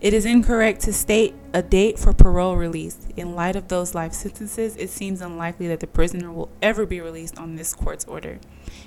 It 0.00 0.14
is 0.14 0.24
incorrect 0.24 0.82
to 0.82 0.92
state 0.92 1.34
a 1.52 1.60
date 1.60 1.98
for 1.98 2.12
parole 2.12 2.56
release. 2.56 2.98
In 3.16 3.34
light 3.34 3.56
of 3.56 3.66
those 3.66 3.96
life 3.96 4.12
sentences, 4.12 4.76
it 4.76 4.90
seems 4.90 5.20
unlikely 5.20 5.66
that 5.68 5.80
the 5.80 5.88
prisoner 5.88 6.30
will 6.30 6.50
ever 6.62 6.86
be 6.86 7.00
released 7.00 7.36
on 7.36 7.56
this 7.56 7.74
court's 7.74 8.04
order. 8.04 8.38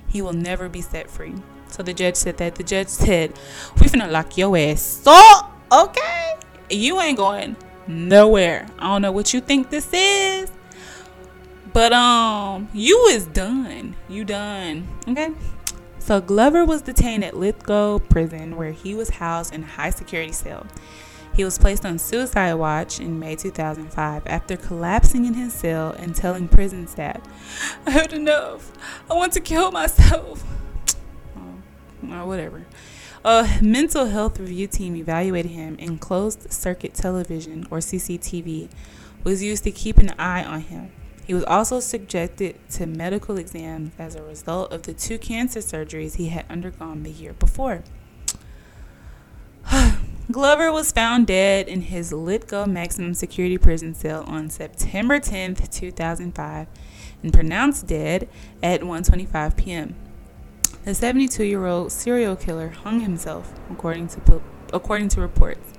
He 0.08 0.22
will 0.22 0.32
never 0.32 0.70
be 0.70 0.80
set 0.80 1.10
free. 1.10 1.36
So 1.68 1.84
the 1.84 1.94
judge 1.94 2.16
said 2.16 2.38
that. 2.38 2.56
The 2.56 2.64
judge 2.64 2.88
said, 2.88 3.34
We 3.82 3.88
finna 3.88 4.10
lock 4.10 4.38
your 4.38 4.56
ass 4.58 4.82
so 4.82 5.48
okay? 5.72 6.36
You 6.70 7.02
ain't 7.02 7.18
going 7.18 7.58
nowhere. 7.88 8.68
I 8.80 8.88
don't 8.88 9.02
know 9.02 9.12
what 9.12 9.34
you 9.34 9.42
think 9.42 9.70
this 9.70 9.90
is. 9.94 10.50
But 11.74 11.92
um 11.92 12.70
you 12.74 13.08
is 13.08 13.26
done. 13.26 13.98
You 14.08 14.24
done. 14.24 14.88
Okay? 15.10 15.32
So 16.02 16.20
Glover 16.20 16.66
was 16.66 16.82
detained 16.82 17.24
at 17.24 17.38
Lithgow 17.38 18.00
Prison, 18.00 18.58
where 18.58 18.72
he 18.72 18.96
was 18.96 19.12
housed 19.12 19.54
in 19.54 19.64
a 19.64 19.68
high 19.68 19.92
security 19.92 20.34
cell. 20.34 20.66
He 21.34 21.44
was 21.46 21.60
placed 21.60 21.86
on 21.86 22.00
suicide 22.00 22.56
watch 22.56 23.00
in 23.00 23.20
May 23.20 23.36
2005 23.36 24.24
after 24.26 24.58
collapsing 24.58 25.26
in 25.26 25.36
his 25.36 25.54
cell 25.54 25.92
and 25.92 26.16
telling 26.16 26.48
prison 26.48 26.88
staff, 26.88 27.22
I 27.86 27.92
had 27.92 28.14
enough. 28.14 28.72
I 29.10 29.14
want 29.14 29.34
to 29.34 29.40
kill 29.40 29.72
myself. 29.72 30.44
Oh, 31.38 32.26
whatever. 32.26 32.66
A 33.24 33.60
mental 33.62 34.08
health 34.08 34.40
review 34.40 34.66
team 34.66 34.96
evaluated 34.96 35.52
him, 35.52 35.78
and 35.80 36.02
closed 36.02 36.52
circuit 36.52 36.96
television, 36.96 37.68
or 37.70 37.78
CCTV, 37.78 38.70
was 39.24 39.44
used 39.44 39.64
to 39.66 39.72
keep 39.72 40.00
an 40.00 40.10
eye 40.18 40.44
on 40.44 40.62
him. 40.62 40.92
He 41.32 41.36
was 41.36 41.46
also 41.46 41.80
subjected 41.80 42.58
to 42.72 42.86
medical 42.86 43.38
exams 43.38 43.94
as 43.98 44.16
a 44.16 44.22
result 44.22 44.74
of 44.74 44.84
the 44.84 44.94
two 44.94 45.18
cancer 45.18 45.62
surgeries 45.62 46.18
he 46.18 46.28
had 46.28 46.44
undergone 46.50 47.04
the 47.04 47.10
year 47.10 47.32
before. 47.32 47.86
Glover 50.30 50.74
was 50.74 50.92
found 50.92 51.28
dead 51.28 51.70
in 51.70 51.84
his 51.84 52.12
Lithgow 52.12 52.66
maximum 52.66 53.14
security 53.14 53.58
prison 53.58 53.96
cell 53.96 54.26
on 54.28 54.50
September 54.50 55.22
10, 55.22 55.56
2005, 55.56 56.68
and 57.24 57.32
pronounced 57.32 57.88
dead 57.88 58.28
at 58.62 58.82
1:25 58.82 59.56
p.m. 59.56 59.96
The 60.84 60.92
72-year-old 60.92 61.94
serial 61.94 62.36
killer 62.36 62.72
hung 62.72 63.00
himself, 63.00 63.54
according 63.70 64.10
to 64.10 64.42
according 64.74 65.08
to 65.08 65.22
reports. 65.22 65.72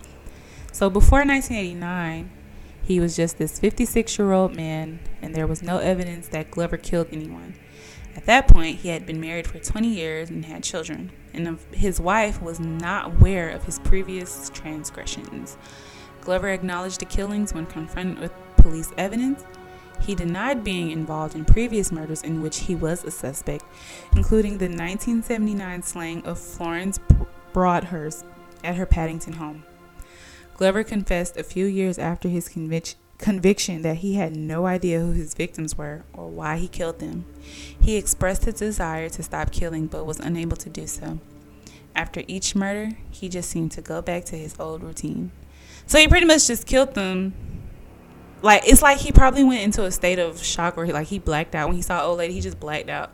So 0.72 0.88
before 0.88 1.26
1989, 1.26 2.30
he 2.82 3.00
was 3.00 3.16
just 3.16 3.38
this 3.38 3.58
56 3.58 4.18
year 4.18 4.32
old 4.32 4.56
man, 4.56 5.00
and 5.20 5.34
there 5.34 5.46
was 5.46 5.62
no 5.62 5.78
evidence 5.78 6.28
that 6.28 6.50
Glover 6.50 6.76
killed 6.76 7.08
anyone. 7.12 7.54
At 8.14 8.26
that 8.26 8.48
point, 8.48 8.80
he 8.80 8.88
had 8.88 9.06
been 9.06 9.20
married 9.20 9.46
for 9.46 9.58
20 9.58 9.88
years 9.88 10.28
and 10.28 10.44
had 10.44 10.62
children, 10.62 11.10
and 11.32 11.58
his 11.72 12.00
wife 12.00 12.42
was 12.42 12.60
not 12.60 13.06
aware 13.06 13.48
of 13.48 13.64
his 13.64 13.78
previous 13.78 14.50
transgressions. 14.50 15.56
Glover 16.20 16.50
acknowledged 16.50 17.00
the 17.00 17.06
killings 17.06 17.54
when 17.54 17.66
confronted 17.66 18.18
with 18.18 18.32
police 18.56 18.92
evidence. 18.98 19.44
He 20.00 20.14
denied 20.14 20.64
being 20.64 20.90
involved 20.90 21.34
in 21.34 21.44
previous 21.44 21.92
murders 21.92 22.22
in 22.22 22.42
which 22.42 22.60
he 22.60 22.74
was 22.74 23.04
a 23.04 23.10
suspect, 23.10 23.64
including 24.14 24.58
the 24.58 24.66
1979 24.66 25.82
slaying 25.82 26.24
of 26.26 26.38
Florence 26.38 26.98
Broadhurst 27.52 28.24
at 28.64 28.76
her 28.76 28.86
Paddington 28.86 29.34
home. 29.34 29.64
Glover 30.62 30.84
confessed 30.84 31.36
a 31.36 31.42
few 31.42 31.66
years 31.66 31.98
after 31.98 32.28
his 32.28 32.48
convic- 32.48 32.94
conviction 33.18 33.82
that 33.82 33.96
he 33.96 34.14
had 34.14 34.36
no 34.36 34.64
idea 34.64 35.00
who 35.00 35.10
his 35.10 35.34
victims 35.34 35.76
were 35.76 36.04
or 36.12 36.28
why 36.30 36.56
he 36.56 36.68
killed 36.68 37.00
them. 37.00 37.24
He 37.80 37.96
expressed 37.96 38.44
his 38.44 38.54
desire 38.54 39.08
to 39.08 39.24
stop 39.24 39.50
killing 39.50 39.88
but 39.88 40.06
was 40.06 40.20
unable 40.20 40.56
to 40.58 40.70
do 40.70 40.86
so. 40.86 41.18
After 41.96 42.22
each 42.28 42.54
murder, 42.54 42.96
he 43.10 43.28
just 43.28 43.50
seemed 43.50 43.72
to 43.72 43.82
go 43.82 44.00
back 44.00 44.24
to 44.26 44.36
his 44.36 44.54
old 44.60 44.84
routine. 44.84 45.32
So 45.88 45.98
he 45.98 46.06
pretty 46.06 46.26
much 46.26 46.46
just 46.46 46.64
killed 46.64 46.94
them. 46.94 47.34
Like 48.40 48.62
it's 48.64 48.82
like 48.82 48.98
he 48.98 49.10
probably 49.10 49.42
went 49.42 49.62
into 49.62 49.82
a 49.82 49.90
state 49.90 50.20
of 50.20 50.44
shock 50.44 50.78
or 50.78 50.86
like 50.86 51.08
he 51.08 51.18
blacked 51.18 51.56
out 51.56 51.66
when 51.66 51.74
he 51.74 51.82
saw 51.82 52.06
old 52.06 52.18
lady. 52.18 52.34
He 52.34 52.40
just 52.40 52.60
blacked 52.60 52.88
out 52.88 53.10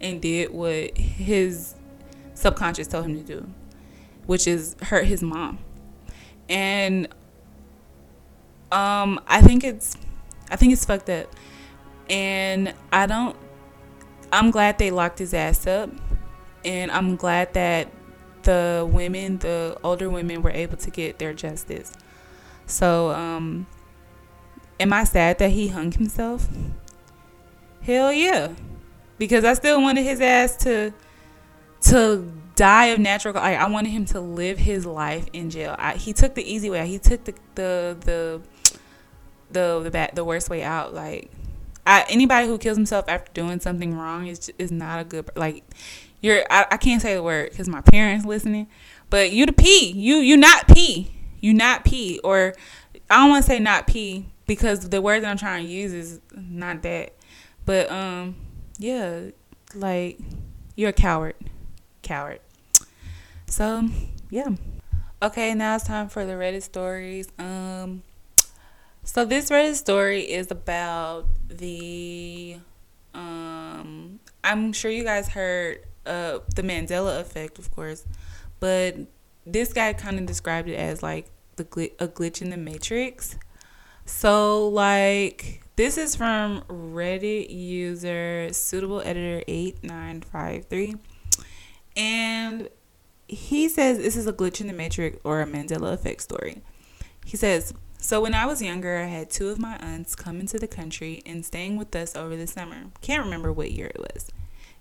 and 0.00 0.22
did 0.22 0.52
what 0.52 0.96
his 0.96 1.74
subconscious 2.34 2.86
told 2.86 3.06
him 3.06 3.16
to 3.16 3.24
do, 3.24 3.48
which 4.26 4.46
is 4.46 4.76
hurt 4.80 5.06
his 5.06 5.24
mom 5.24 5.58
and 6.48 7.08
um, 8.72 9.20
I 9.26 9.40
think 9.40 9.64
it's 9.64 9.96
I 10.50 10.56
think 10.56 10.72
it's 10.72 10.84
fucked 10.84 11.08
up, 11.08 11.32
and 12.08 12.74
I 12.92 13.06
don't. 13.06 13.36
I'm 14.32 14.50
glad 14.50 14.78
they 14.78 14.90
locked 14.90 15.18
his 15.18 15.32
ass 15.32 15.66
up, 15.66 15.90
and 16.64 16.90
I'm 16.90 17.16
glad 17.16 17.54
that 17.54 17.88
the 18.42 18.88
women, 18.90 19.38
the 19.38 19.78
older 19.84 20.10
women, 20.10 20.42
were 20.42 20.50
able 20.50 20.76
to 20.78 20.90
get 20.90 21.18
their 21.18 21.32
justice. 21.32 21.92
So, 22.66 23.10
um, 23.10 23.66
am 24.80 24.92
I 24.92 25.04
sad 25.04 25.38
that 25.38 25.50
he 25.50 25.68
hung 25.68 25.92
himself? 25.92 26.48
Hell 27.82 28.12
yeah, 28.12 28.54
because 29.18 29.44
I 29.44 29.54
still 29.54 29.80
wanted 29.80 30.02
his 30.02 30.20
ass 30.20 30.56
to 30.58 30.92
to 31.82 32.32
die 32.56 32.86
of 32.86 32.98
natural 32.98 33.36
I 33.36 33.68
wanted 33.68 33.90
him 33.90 34.04
to 34.06 34.20
live 34.20 34.58
his 34.58 34.86
life 34.86 35.26
in 35.32 35.50
jail. 35.50 35.74
I, 35.78 35.94
he 35.94 36.12
took 36.12 36.34
the 36.34 36.42
easy 36.42 36.70
way. 36.70 36.86
He 36.86 36.98
took 36.98 37.24
the 37.24 37.34
the 37.54 37.96
the 38.00 38.40
the 39.50 39.80
the, 39.84 39.90
bad, 39.90 40.14
the 40.14 40.24
worst 40.24 40.50
way 40.50 40.62
out. 40.62 40.94
Like 40.94 41.30
I, 41.86 42.04
anybody 42.08 42.46
who 42.46 42.58
kills 42.58 42.76
himself 42.76 43.06
after 43.08 43.30
doing 43.32 43.60
something 43.60 43.96
wrong 43.96 44.26
is 44.26 44.52
is 44.58 44.70
not 44.70 45.00
a 45.00 45.04
good 45.04 45.30
like 45.36 45.64
you're 46.20 46.44
I, 46.50 46.66
I 46.70 46.76
can't 46.76 47.02
say 47.02 47.14
the 47.14 47.22
word 47.22 47.50
because 47.50 47.68
my 47.68 47.80
parents 47.80 48.24
listening, 48.24 48.68
but 49.10 49.32
you 49.32 49.46
the 49.46 49.52
P. 49.52 49.92
You 49.92 50.16
you 50.16 50.36
not 50.36 50.68
P. 50.68 51.10
You 51.40 51.54
not 51.54 51.84
P 51.84 52.20
or 52.24 52.54
I 53.10 53.20
don't 53.20 53.30
want 53.30 53.44
to 53.44 53.50
say 53.50 53.58
not 53.58 53.86
P 53.86 54.26
because 54.46 54.88
the 54.88 55.02
word 55.02 55.22
that 55.22 55.30
I'm 55.30 55.36
trying 55.36 55.66
to 55.66 55.70
use 55.70 55.92
is 55.92 56.20
not 56.34 56.82
that. 56.82 57.14
But 57.66 57.90
um 57.90 58.36
yeah, 58.78 59.30
like 59.74 60.18
you're 60.76 60.90
a 60.90 60.94
coward. 60.94 61.34
Coward. 62.02 62.40
So, 63.54 63.88
yeah. 64.30 64.48
Okay, 65.22 65.54
now 65.54 65.76
it's 65.76 65.86
time 65.86 66.08
for 66.08 66.26
the 66.26 66.32
Reddit 66.32 66.64
stories. 66.64 67.28
Um 67.38 68.02
so 69.04 69.24
this 69.24 69.48
Reddit 69.48 69.76
story 69.76 70.22
is 70.22 70.50
about 70.50 71.28
the 71.46 72.56
um 73.14 74.18
I'm 74.42 74.72
sure 74.72 74.90
you 74.90 75.04
guys 75.04 75.28
heard 75.28 75.84
uh 76.04 76.40
the 76.56 76.62
Mandela 76.62 77.20
effect, 77.20 77.60
of 77.60 77.70
course, 77.70 78.04
but 78.58 78.96
this 79.46 79.72
guy 79.72 79.92
kind 79.92 80.18
of 80.18 80.26
described 80.26 80.68
it 80.68 80.74
as 80.74 81.00
like 81.00 81.26
the 81.54 81.64
gl- 81.64 81.92
a 82.00 82.08
glitch 82.08 82.42
in 82.42 82.50
the 82.50 82.56
matrix. 82.56 83.38
So 84.04 84.66
like 84.66 85.62
this 85.76 85.96
is 85.96 86.16
from 86.16 86.62
Reddit 86.62 87.54
user 87.54 88.52
suitable 88.52 89.00
editor 89.02 89.44
8953 89.46 90.96
and 91.96 92.68
he 93.26 93.68
says 93.68 93.98
this 93.98 94.16
is 94.16 94.26
a 94.26 94.32
glitch 94.32 94.60
in 94.60 94.66
the 94.66 94.72
matrix 94.72 95.18
or 95.24 95.40
a 95.40 95.46
Mandela 95.46 95.92
effect 95.92 96.22
story. 96.22 96.62
He 97.24 97.36
says, 97.36 97.72
"So 97.98 98.20
when 98.20 98.34
I 98.34 98.46
was 98.46 98.62
younger, 98.62 98.98
I 98.98 99.06
had 99.06 99.30
two 99.30 99.48
of 99.48 99.58
my 99.58 99.76
aunts 99.78 100.14
come 100.14 100.40
into 100.40 100.58
the 100.58 100.68
country 100.68 101.22
and 101.24 101.44
staying 101.44 101.76
with 101.76 101.94
us 101.96 102.14
over 102.14 102.36
the 102.36 102.46
summer. 102.46 102.86
Can't 103.00 103.24
remember 103.24 103.52
what 103.52 103.72
year 103.72 103.86
it 103.86 104.00
was." 104.00 104.30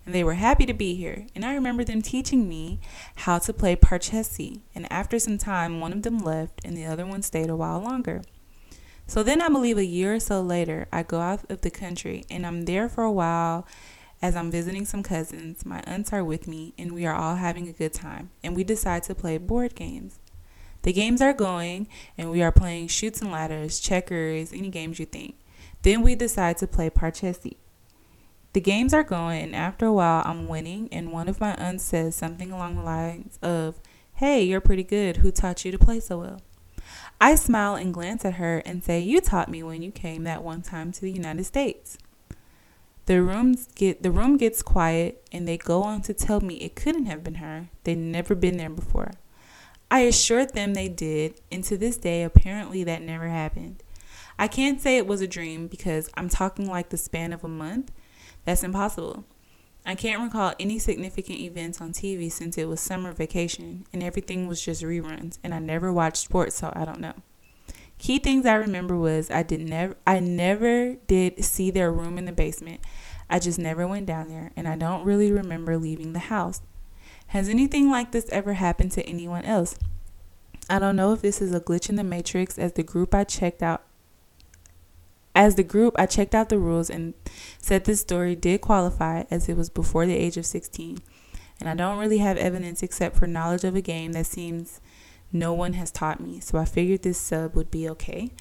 and 0.05 0.13
they 0.13 0.23
were 0.23 0.33
happy 0.35 0.65
to 0.65 0.73
be 0.73 0.95
here. 0.95 1.27
And 1.35 1.45
I 1.45 1.53
remember 1.53 1.83
them 1.83 2.01
teaching 2.01 2.47
me 2.47 2.79
how 3.15 3.39
to 3.39 3.53
play 3.53 3.75
parcheesi. 3.75 4.61
And 4.75 4.91
after 4.91 5.19
some 5.19 5.37
time, 5.37 5.79
one 5.79 5.93
of 5.93 6.03
them 6.03 6.17
left 6.17 6.61
and 6.65 6.75
the 6.75 6.85
other 6.85 7.05
one 7.05 7.21
stayed 7.21 7.49
a 7.49 7.55
while 7.55 7.79
longer. 7.79 8.21
So 9.07 9.21
then 9.21 9.41
I 9.41 9.49
believe 9.49 9.77
a 9.77 9.85
year 9.85 10.15
or 10.15 10.19
so 10.19 10.41
later, 10.41 10.87
I 10.91 11.03
go 11.03 11.19
out 11.19 11.49
of 11.49 11.61
the 11.61 11.71
country 11.71 12.25
and 12.29 12.45
I'm 12.45 12.63
there 12.63 12.87
for 12.87 13.03
a 13.03 13.11
while 13.11 13.67
as 14.23 14.37
I'm 14.37 14.49
visiting 14.49 14.85
some 14.85 15.03
cousins. 15.03 15.65
My 15.65 15.83
aunts 15.85 16.13
are 16.13 16.23
with 16.23 16.47
me 16.47 16.73
and 16.77 16.93
we 16.93 17.05
are 17.05 17.13
all 17.13 17.35
having 17.35 17.67
a 17.67 17.73
good 17.73 17.93
time. 17.93 18.31
And 18.41 18.55
we 18.55 18.63
decide 18.63 19.03
to 19.03 19.13
play 19.13 19.37
board 19.37 19.75
games. 19.75 20.17
The 20.83 20.93
games 20.93 21.21
are 21.21 21.33
going 21.33 21.89
and 22.17 22.31
we 22.31 22.41
are 22.41 22.51
playing 22.51 22.87
Chutes 22.87 23.21
and 23.21 23.33
Ladders, 23.33 23.81
checkers, 23.81 24.53
any 24.53 24.69
games 24.69 24.97
you 24.97 25.05
think. 25.05 25.35
Then 25.81 26.01
we 26.01 26.15
decide 26.15 26.57
to 26.59 26.67
play 26.67 26.89
Parcheesi. 26.89 27.57
The 28.53 28.61
games 28.61 28.93
are 28.93 29.03
going, 29.03 29.41
and 29.41 29.55
after 29.55 29.87
a 29.87 29.93
while, 29.93 30.21
I'm 30.25 30.47
winning, 30.47 30.87
and 30.91 31.11
one 31.11 31.27
of 31.27 31.41
my 31.41 31.55
aunts 31.55 31.83
says 31.83 32.15
something 32.15 32.51
along 32.51 32.75
the 32.75 32.83
lines 32.83 33.39
of, 33.41 33.79
Hey, 34.13 34.43
you're 34.43 34.61
pretty 34.61 34.83
good. 34.83 35.17
Who 35.17 35.31
taught 35.31 35.65
you 35.65 35.71
to 35.71 35.79
play 35.79 35.99
so 35.99 36.19
well? 36.19 36.41
I 37.19 37.33
smile 37.33 37.73
and 37.75 37.91
glance 37.91 38.23
at 38.23 38.35
her 38.35 38.59
and 38.59 38.83
say, 38.83 38.99
You 38.99 39.21
taught 39.21 39.49
me 39.49 39.63
when 39.63 39.81
you 39.81 39.91
came 39.91 40.23
that 40.23 40.43
one 40.43 40.61
time 40.61 40.91
to 40.91 41.01
the 41.01 41.11
United 41.11 41.45
States. 41.45 41.97
The 43.05 43.21
rooms 43.21 43.67
get 43.75 44.01
the 44.01 44.11
room 44.11 44.37
gets 44.37 44.61
quiet 44.61 45.27
and 45.31 45.45
they 45.45 45.57
go 45.57 45.83
on 45.83 46.01
to 46.03 46.13
tell 46.13 46.39
me 46.39 46.55
it 46.55 46.75
couldn't 46.75 47.05
have 47.07 47.23
been 47.23 47.35
her. 47.35 47.69
They'd 47.83 47.97
never 47.97 48.33
been 48.33 48.57
there 48.57 48.69
before. 48.69 49.11
I 49.91 50.01
assured 50.01 50.53
them 50.53 50.73
they 50.73 50.87
did, 50.87 51.39
and 51.51 51.63
to 51.65 51.77
this 51.77 51.97
day 51.97 52.23
apparently 52.23 52.83
that 52.85 53.01
never 53.01 53.27
happened. 53.27 53.83
I 54.39 54.47
can't 54.47 54.81
say 54.81 54.97
it 54.97 55.05
was 55.05 55.21
a 55.21 55.27
dream 55.27 55.67
because 55.67 56.09
I'm 56.15 56.29
talking 56.29 56.67
like 56.67 56.89
the 56.89 56.97
span 56.97 57.33
of 57.33 57.43
a 57.43 57.49
month 57.49 57.91
that's 58.45 58.63
impossible. 58.63 59.25
I 59.85 59.95
can't 59.95 60.23
recall 60.23 60.53
any 60.59 60.79
significant 60.79 61.39
events 61.39 61.81
on 61.81 61.91
TV 61.91 62.31
since 62.31 62.57
it 62.57 62.69
was 62.69 62.79
summer 62.79 63.11
vacation 63.11 63.85
and 63.91 64.01
everything 64.01 64.47
was 64.47 64.63
just 64.63 64.81
reruns 64.81 65.37
and 65.43 65.53
I 65.53 65.59
never 65.59 65.91
watched 65.91 66.23
sports 66.23 66.55
so 66.55 66.71
I 66.73 66.85
don't 66.85 67.01
know. 67.01 67.15
Key 68.03 68.19
things 68.19 68.45
I 68.45 68.55
remember 68.55 68.97
was 68.97 69.31
I 69.31 69.43
did 69.43 69.61
never 69.61 69.95
I 70.05 70.19
never 70.19 70.95
did 71.07 71.41
see 71.45 71.71
their 71.71 71.89
room 71.89 72.17
in 72.17 72.25
the 72.25 72.33
basement. 72.33 72.81
I 73.29 73.39
just 73.39 73.57
never 73.57 73.87
went 73.87 74.07
down 74.07 74.27
there 74.27 74.51
and 74.57 74.67
I 74.67 74.75
don't 74.75 75.05
really 75.05 75.31
remember 75.31 75.77
leaving 75.77 76.11
the 76.11 76.19
house. 76.19 76.61
Has 77.27 77.47
anything 77.47 77.89
like 77.89 78.11
this 78.11 78.27
ever 78.29 78.55
happened 78.55 78.91
to 78.91 79.05
anyone 79.05 79.45
else? 79.45 79.79
I 80.69 80.79
don't 80.79 80.97
know 80.97 81.13
if 81.13 81.21
this 81.21 81.41
is 81.41 81.53
a 81.53 81.61
glitch 81.61 81.87
in 81.87 81.95
the 81.95 82.03
matrix 82.03 82.59
as 82.59 82.73
the 82.73 82.83
group 82.83 83.15
I 83.15 83.23
checked 83.23 83.63
out 83.63 83.85
as 85.33 85.55
the 85.55 85.63
group, 85.63 85.95
I 85.97 86.05
checked 86.05 86.35
out 86.35 86.49
the 86.49 86.59
rules 86.59 86.89
and 86.89 87.13
said 87.57 87.85
this 87.85 88.01
story 88.01 88.35
did 88.35 88.59
qualify 88.59 89.23
as 89.31 89.47
it 89.47 89.55
was 89.55 89.69
before 89.69 90.05
the 90.05 90.17
age 90.17 90.35
of 90.35 90.45
16. 90.45 90.97
And 91.61 91.69
I 91.69 91.73
don't 91.73 91.99
really 91.99 92.17
have 92.17 92.35
evidence 92.35 92.83
except 92.83 93.15
for 93.15 93.27
knowledge 93.27 93.63
of 93.63 93.77
a 93.77 93.81
game 93.81 94.11
that 94.11 94.25
seems 94.25 94.81
no 95.33 95.53
one 95.53 95.73
has 95.73 95.91
taught 95.91 96.19
me. 96.19 96.39
So 96.39 96.57
I 96.57 96.65
figured 96.65 97.01
this 97.01 97.17
sub 97.17 97.55
would 97.55 97.71
be 97.71 97.89
okay. 97.89 98.31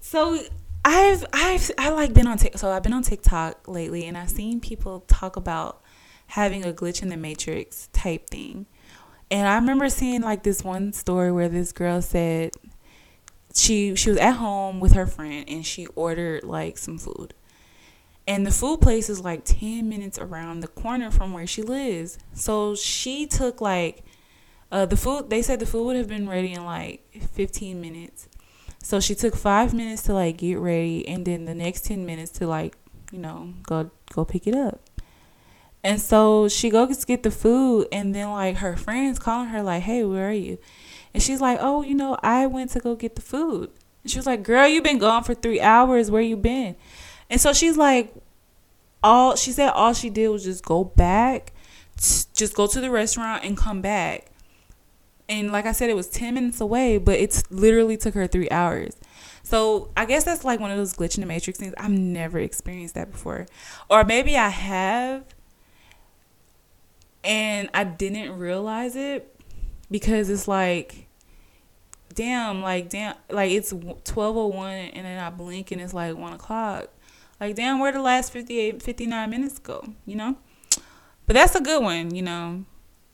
So 0.00 0.38
I've 0.84 1.24
I've 1.32 1.70
I 1.78 1.90
like 1.90 2.12
been 2.12 2.26
on 2.26 2.38
TikTok. 2.38 2.60
So 2.60 2.70
I've 2.70 2.82
been 2.82 2.92
on 2.92 3.02
TikTok 3.02 3.66
lately, 3.66 4.06
and 4.06 4.16
I've 4.16 4.30
seen 4.30 4.60
people 4.60 5.00
talk 5.08 5.36
about 5.36 5.82
having 6.28 6.64
a 6.64 6.72
glitch 6.72 7.02
in 7.02 7.08
the 7.08 7.16
matrix 7.16 7.88
type 7.92 8.28
thing. 8.28 8.66
And 9.30 9.48
I 9.48 9.54
remember 9.54 9.88
seeing 9.88 10.20
like 10.20 10.42
this 10.42 10.62
one 10.62 10.92
story 10.92 11.32
where 11.32 11.48
this 11.48 11.72
girl 11.72 12.02
said 12.02 12.50
she 13.54 13.94
she 13.94 14.10
was 14.10 14.18
at 14.18 14.32
home 14.32 14.80
with 14.80 14.92
her 14.92 15.06
friend 15.06 15.44
and 15.48 15.64
she 15.64 15.86
ordered 15.88 16.44
like 16.44 16.78
some 16.78 16.98
food. 16.98 17.34
And 18.26 18.46
the 18.46 18.52
food 18.52 18.80
place 18.80 19.10
is 19.10 19.20
like 19.20 19.44
10 19.44 19.88
minutes 19.88 20.16
around 20.16 20.60
the 20.60 20.68
corner 20.68 21.10
from 21.10 21.32
where 21.32 21.46
she 21.46 21.62
lives. 21.62 22.18
So 22.34 22.76
she 22.76 23.26
took 23.26 23.60
like 23.60 24.04
uh 24.72 24.86
the 24.86 24.96
food 24.96 25.30
they 25.30 25.42
said 25.42 25.60
the 25.60 25.66
food 25.66 25.84
would 25.84 25.96
have 25.96 26.08
been 26.08 26.28
ready 26.28 26.52
in 26.52 26.64
like 26.64 27.04
15 27.32 27.80
minutes. 27.80 28.28
So 28.82 28.98
she 28.98 29.14
took 29.14 29.36
5 29.36 29.72
minutes 29.72 30.02
to 30.04 30.14
like 30.14 30.38
get 30.38 30.58
ready 30.58 31.06
and 31.06 31.24
then 31.24 31.44
the 31.44 31.54
next 31.54 31.84
10 31.84 32.04
minutes 32.04 32.32
to 32.32 32.48
like, 32.48 32.76
you 33.12 33.20
know, 33.20 33.54
go 33.62 33.92
go 34.12 34.24
pick 34.24 34.48
it 34.48 34.56
up. 34.56 34.80
And 35.84 36.00
so 36.00 36.48
she 36.48 36.70
goes 36.70 37.04
get 37.04 37.22
the 37.22 37.30
food 37.30 37.86
and 37.92 38.12
then 38.12 38.30
like 38.30 38.56
her 38.56 38.76
friends 38.76 39.20
calling 39.20 39.48
her 39.48 39.62
like, 39.62 39.82
"Hey, 39.82 40.02
where 40.04 40.28
are 40.28 40.32
you?" 40.32 40.58
And 41.14 41.22
she's 41.22 41.40
like, 41.40 41.58
Oh, 41.60 41.82
you 41.82 41.94
know, 41.94 42.16
I 42.22 42.46
went 42.46 42.70
to 42.70 42.80
go 42.80 42.94
get 42.94 43.16
the 43.16 43.22
food. 43.22 43.70
And 44.02 44.10
she 44.10 44.18
was 44.18 44.26
like, 44.26 44.42
Girl, 44.42 44.66
you've 44.66 44.84
been 44.84 44.98
gone 44.98 45.24
for 45.24 45.34
three 45.34 45.60
hours. 45.60 46.10
Where 46.10 46.22
you 46.22 46.36
been? 46.36 46.76
And 47.30 47.40
so 47.40 47.52
she's 47.52 47.76
like, 47.76 48.14
all 49.02 49.36
she 49.36 49.52
said 49.52 49.70
all 49.70 49.94
she 49.94 50.10
did 50.10 50.28
was 50.28 50.44
just 50.44 50.64
go 50.64 50.84
back, 50.84 51.52
just 51.96 52.54
go 52.54 52.66
to 52.66 52.80
the 52.80 52.90
restaurant 52.90 53.44
and 53.44 53.56
come 53.56 53.80
back. 53.80 54.31
And 55.32 55.50
like 55.50 55.64
I 55.64 55.72
said, 55.72 55.88
it 55.88 55.96
was 55.96 56.08
10 56.08 56.34
minutes 56.34 56.60
away, 56.60 56.98
but 56.98 57.18
it 57.18 57.42
literally 57.48 57.96
took 57.96 58.12
her 58.12 58.26
three 58.26 58.50
hours. 58.50 58.94
So 59.42 59.90
I 59.96 60.04
guess 60.04 60.24
that's 60.24 60.44
like 60.44 60.60
one 60.60 60.70
of 60.70 60.76
those 60.76 60.92
glitch 60.92 61.16
in 61.16 61.22
the 61.22 61.26
matrix 61.26 61.58
things. 61.58 61.72
I've 61.78 61.90
never 61.90 62.38
experienced 62.38 62.94
that 62.96 63.10
before. 63.10 63.46
Or 63.88 64.04
maybe 64.04 64.36
I 64.36 64.50
have 64.50 65.24
and 67.24 67.70
I 67.72 67.84
didn't 67.84 68.38
realize 68.38 68.94
it 68.94 69.34
because 69.90 70.28
it's 70.28 70.46
like 70.46 71.06
damn 72.12 72.60
like 72.60 72.90
damn 72.90 73.14
like 73.30 73.50
it's 73.52 73.72
1201 73.72 74.70
and 74.70 75.06
then 75.06 75.18
i 75.18 75.30
blink 75.30 75.70
and 75.70 75.80
it's 75.80 75.94
like 75.94 76.14
1 76.14 76.32
o'clock 76.34 76.88
like 77.40 77.56
damn 77.56 77.78
where 77.78 77.90
the 77.90 78.02
last 78.02 78.34
58 78.34 78.82
59 78.82 79.30
minutes 79.30 79.58
go 79.58 79.82
you 80.04 80.14
know 80.14 80.36
but 81.26 81.32
that's 81.32 81.54
a 81.54 81.60
good 81.60 81.82
one 81.82 82.14
you 82.14 82.20
know 82.20 82.66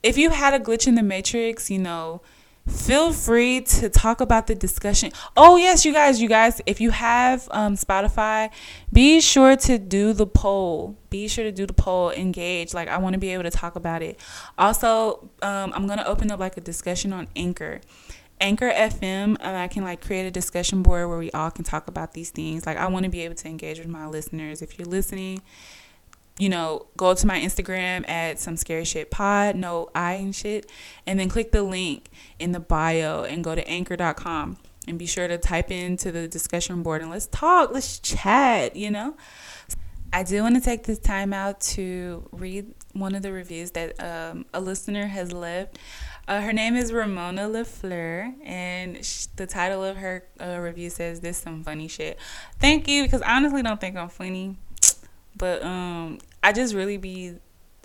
if 0.03 0.17
you 0.17 0.31
had 0.31 0.55
a 0.55 0.61
glitch 0.61 0.87
in 0.87 0.95
the 0.95 1.03
matrix 1.03 1.71
you 1.71 1.79
know 1.79 2.21
feel 2.69 3.13
free 3.13 3.61
to 3.63 3.89
talk 3.89 4.21
about 4.21 4.47
the 4.47 4.55
discussion. 4.55 5.11
Oh 5.37 5.57
yes 5.57 5.85
you 5.85 5.93
guys 5.93 6.21
you 6.21 6.29
guys 6.29 6.61
if 6.67 6.81
you 6.81 6.91
have 6.91 7.49
um, 7.51 7.77
spotify 7.77 8.51
be 8.93 9.21
sure 9.21 9.57
to 9.57 9.79
do 9.79 10.13
the 10.13 10.27
poll. 10.27 10.97
Be 11.11 11.29
sure 11.29 11.45
to 11.45 11.53
do 11.53 11.67
the 11.67 11.73
poll 11.73 12.11
engage. 12.11 12.75
Like 12.75 12.89
i 12.89 12.99
want 12.99 13.15
to 13.15 13.19
be 13.19 13.31
able 13.31 13.45
to 13.45 13.51
talk 13.51 13.77
about 13.77 14.03
it. 14.03 14.21
Also 14.57 15.31
um, 15.43 15.73
i'm 15.75 15.87
going 15.87 15.99
to 15.99 16.07
open 16.07 16.31
up 16.31 16.41
like 16.41 16.57
a 16.57 16.61
discussion 16.61 17.13
on 17.13 17.29
anchor. 17.37 17.81
Anchor 18.41 18.71
fm 18.71 19.37
and 19.41 19.57
i 19.57 19.67
can 19.67 19.83
like 19.83 20.05
create 20.05 20.27
a 20.27 20.31
discussion 20.31 20.83
board 20.83 21.09
where 21.09 21.19
we 21.19 21.31
all 21.33 21.51
can 21.51 21.65
talk 21.65 21.89
about 21.89 22.13
these 22.13 22.31
things. 22.31 22.67
Like 22.67 22.77
i 22.77 22.87
want 22.87 23.05
to 23.05 23.11
be 23.11 23.23
able 23.23 23.35
to 23.37 23.49
engage 23.49 23.79
with 23.79 23.89
my 23.89 24.07
listeners. 24.07 24.63
If 24.63 24.79
you're 24.79 24.87
listening 24.89 25.43
you 26.39 26.49
know, 26.49 26.87
go 26.97 27.15
to 27.15 27.27
my 27.27 27.41
Instagram 27.41 28.09
at 28.09 28.39
some 28.39 28.57
scary 28.57 28.85
shit 28.85 29.11
pod, 29.11 29.57
no 29.57 29.91
I 29.95 30.15
and 30.15 30.35
shit, 30.35 30.71
and 31.07 31.19
then 31.19 31.29
click 31.29 31.53
the 31.53 31.63
link 31.63 32.11
in 32.39 32.53
the 32.53 32.61
bio 32.61 33.25
and 33.25 33.43
go 33.43 33.55
to 33.55 33.67
anchor.com 33.69 34.57
and 34.87 34.99
be 34.99 35.07
sure 35.07 35.29
to 35.29 35.37
type 35.37 35.71
into 35.71 36.11
the 36.13 36.29
discussion 36.29 36.83
board 36.83 37.03
and 37.03 37.11
let's 37.11 37.27
talk, 37.27 37.73
let's 37.73 37.99
chat, 37.99 38.77
you 38.77 38.91
know. 38.91 39.17
I 40.13 40.23
do 40.23 40.43
want 40.43 40.55
to 40.55 40.61
take 40.61 40.85
this 40.85 40.99
time 40.99 41.35
out 41.35 41.61
to 41.61 42.27
read 42.33 42.73
one 42.95 43.15
of 43.15 43.23
the 43.23 43.31
reviews 43.31 43.73
that 43.73 44.03
um, 44.03 44.47
a 44.55 44.61
listener 44.61 45.07
has 45.07 45.33
left. 45.33 45.79
Uh, 46.27 46.41
her 46.41 46.53
name 46.53 46.77
is 46.77 46.93
Ramona 46.93 47.43
LaFleur, 47.43 48.35
and 48.43 49.05
sh- 49.05 49.27
the 49.37 49.47
title 49.47 49.85
of 49.85 49.97
her 49.97 50.25
uh, 50.41 50.59
review 50.61 50.91
says, 50.91 51.21
"This 51.21 51.39
some 51.39 51.63
funny 51.63 51.89
shit." 51.89 52.19
Thank 52.59 52.89
you, 52.89 53.03
because 53.03 53.23
I 53.23 53.37
honestly 53.37 53.63
don't 53.63 53.81
think 53.81 53.97
I'm 53.97 54.09
funny, 54.09 54.57
but 55.39 55.63
um, 55.63 56.19
I 56.43 56.53
just 56.53 56.75
really 56.75 56.97
be. 56.97 57.35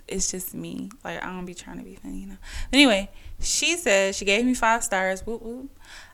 It's 0.06 0.30
just 0.30 0.54
me. 0.54 0.90
Like 1.02 1.22
I 1.24 1.26
don't 1.26 1.46
be 1.46 1.54
trying 1.54 1.78
to 1.78 1.84
be 1.84 1.94
funny, 1.94 2.18
you 2.18 2.26
know. 2.26 2.36
Anyway, 2.72 3.10
she 3.40 3.76
says 3.76 4.16
she 4.16 4.24
gave 4.26 4.44
me 4.44 4.52
five 4.52 4.84
stars. 4.84 5.22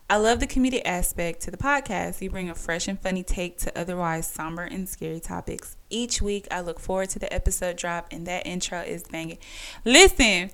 I 0.09 0.17
love 0.17 0.39
the 0.39 0.47
comedic 0.47 0.81
aspect 0.85 1.41
to 1.43 1.51
the 1.51 1.57
podcast. 1.57 2.21
You 2.21 2.29
bring 2.29 2.49
a 2.49 2.55
fresh 2.55 2.87
and 2.87 2.99
funny 2.99 3.23
take 3.23 3.57
to 3.59 3.79
otherwise 3.79 4.27
somber 4.27 4.63
and 4.63 4.87
scary 4.87 5.19
topics. 5.19 5.77
Each 5.89 6.21
week, 6.21 6.47
I 6.51 6.61
look 6.61 6.79
forward 6.79 7.09
to 7.11 7.19
the 7.19 7.33
episode 7.33 7.75
drop, 7.75 8.07
and 8.11 8.25
that 8.27 8.45
intro 8.45 8.79
is 8.79 9.03
banging. 9.03 9.37
Listen, 9.83 10.51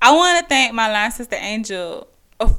I 0.00 0.14
want 0.14 0.40
to 0.40 0.48
thank 0.48 0.74
my 0.74 0.90
line 0.92 1.10
sister 1.10 1.36
Angel 1.36 2.08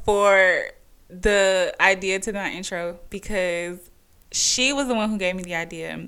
for 0.04 0.64
the 1.10 1.74
idea 1.80 2.20
to 2.20 2.34
my 2.34 2.52
intro 2.52 3.00
because 3.10 3.90
she 4.32 4.74
was 4.74 4.88
the 4.88 4.96
one 4.96 5.10
who 5.10 5.18
gave 5.18 5.36
me 5.36 5.44
the 5.44 5.56
idea. 5.56 6.08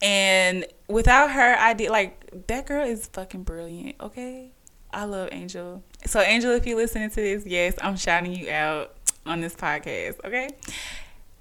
And 0.00 0.66
without 0.88 1.32
her 1.32 1.58
idea, 1.58 1.90
like, 1.90 2.46
that 2.46 2.66
girl 2.66 2.86
is 2.86 3.06
fucking 3.08 3.42
brilliant, 3.42 3.96
okay? 4.00 4.52
I 4.92 5.04
love 5.04 5.30
Angel. 5.32 5.82
So, 6.06 6.20
Angel, 6.20 6.52
if 6.52 6.66
you're 6.66 6.76
listening 6.76 7.10
to 7.10 7.16
this, 7.16 7.44
yes, 7.46 7.74
I'm 7.80 7.96
shouting 7.96 8.34
you 8.34 8.50
out 8.50 8.94
on 9.26 9.40
this 9.40 9.54
podcast, 9.54 10.24
okay? 10.24 10.50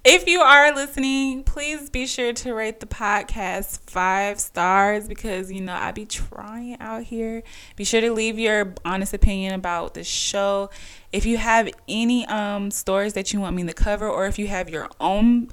If 0.09 0.25
you 0.25 0.39
are 0.39 0.73
listening, 0.73 1.43
please 1.43 1.89
be 1.89 2.07
sure 2.07 2.31
to 2.31 2.53
rate 2.53 2.79
the 2.79 2.85
podcast 2.85 3.81
five 3.89 4.39
stars 4.39 5.05
because 5.05 5.51
you 5.51 5.59
know 5.59 5.73
I 5.73 5.91
be 5.91 6.05
trying 6.05 6.79
out 6.79 7.03
here. 7.03 7.43
Be 7.75 7.83
sure 7.83 7.99
to 7.99 8.13
leave 8.13 8.39
your 8.39 8.73
honest 8.85 9.13
opinion 9.13 9.53
about 9.53 9.95
the 9.95 10.05
show. 10.05 10.69
If 11.11 11.25
you 11.25 11.37
have 11.37 11.69
any 11.89 12.25
um 12.27 12.71
stories 12.71 13.13
that 13.15 13.33
you 13.33 13.41
want 13.41 13.57
me 13.57 13.65
to 13.65 13.73
cover, 13.73 14.07
or 14.07 14.27
if 14.27 14.39
you 14.39 14.47
have 14.47 14.69
your 14.69 14.87
own 15.01 15.49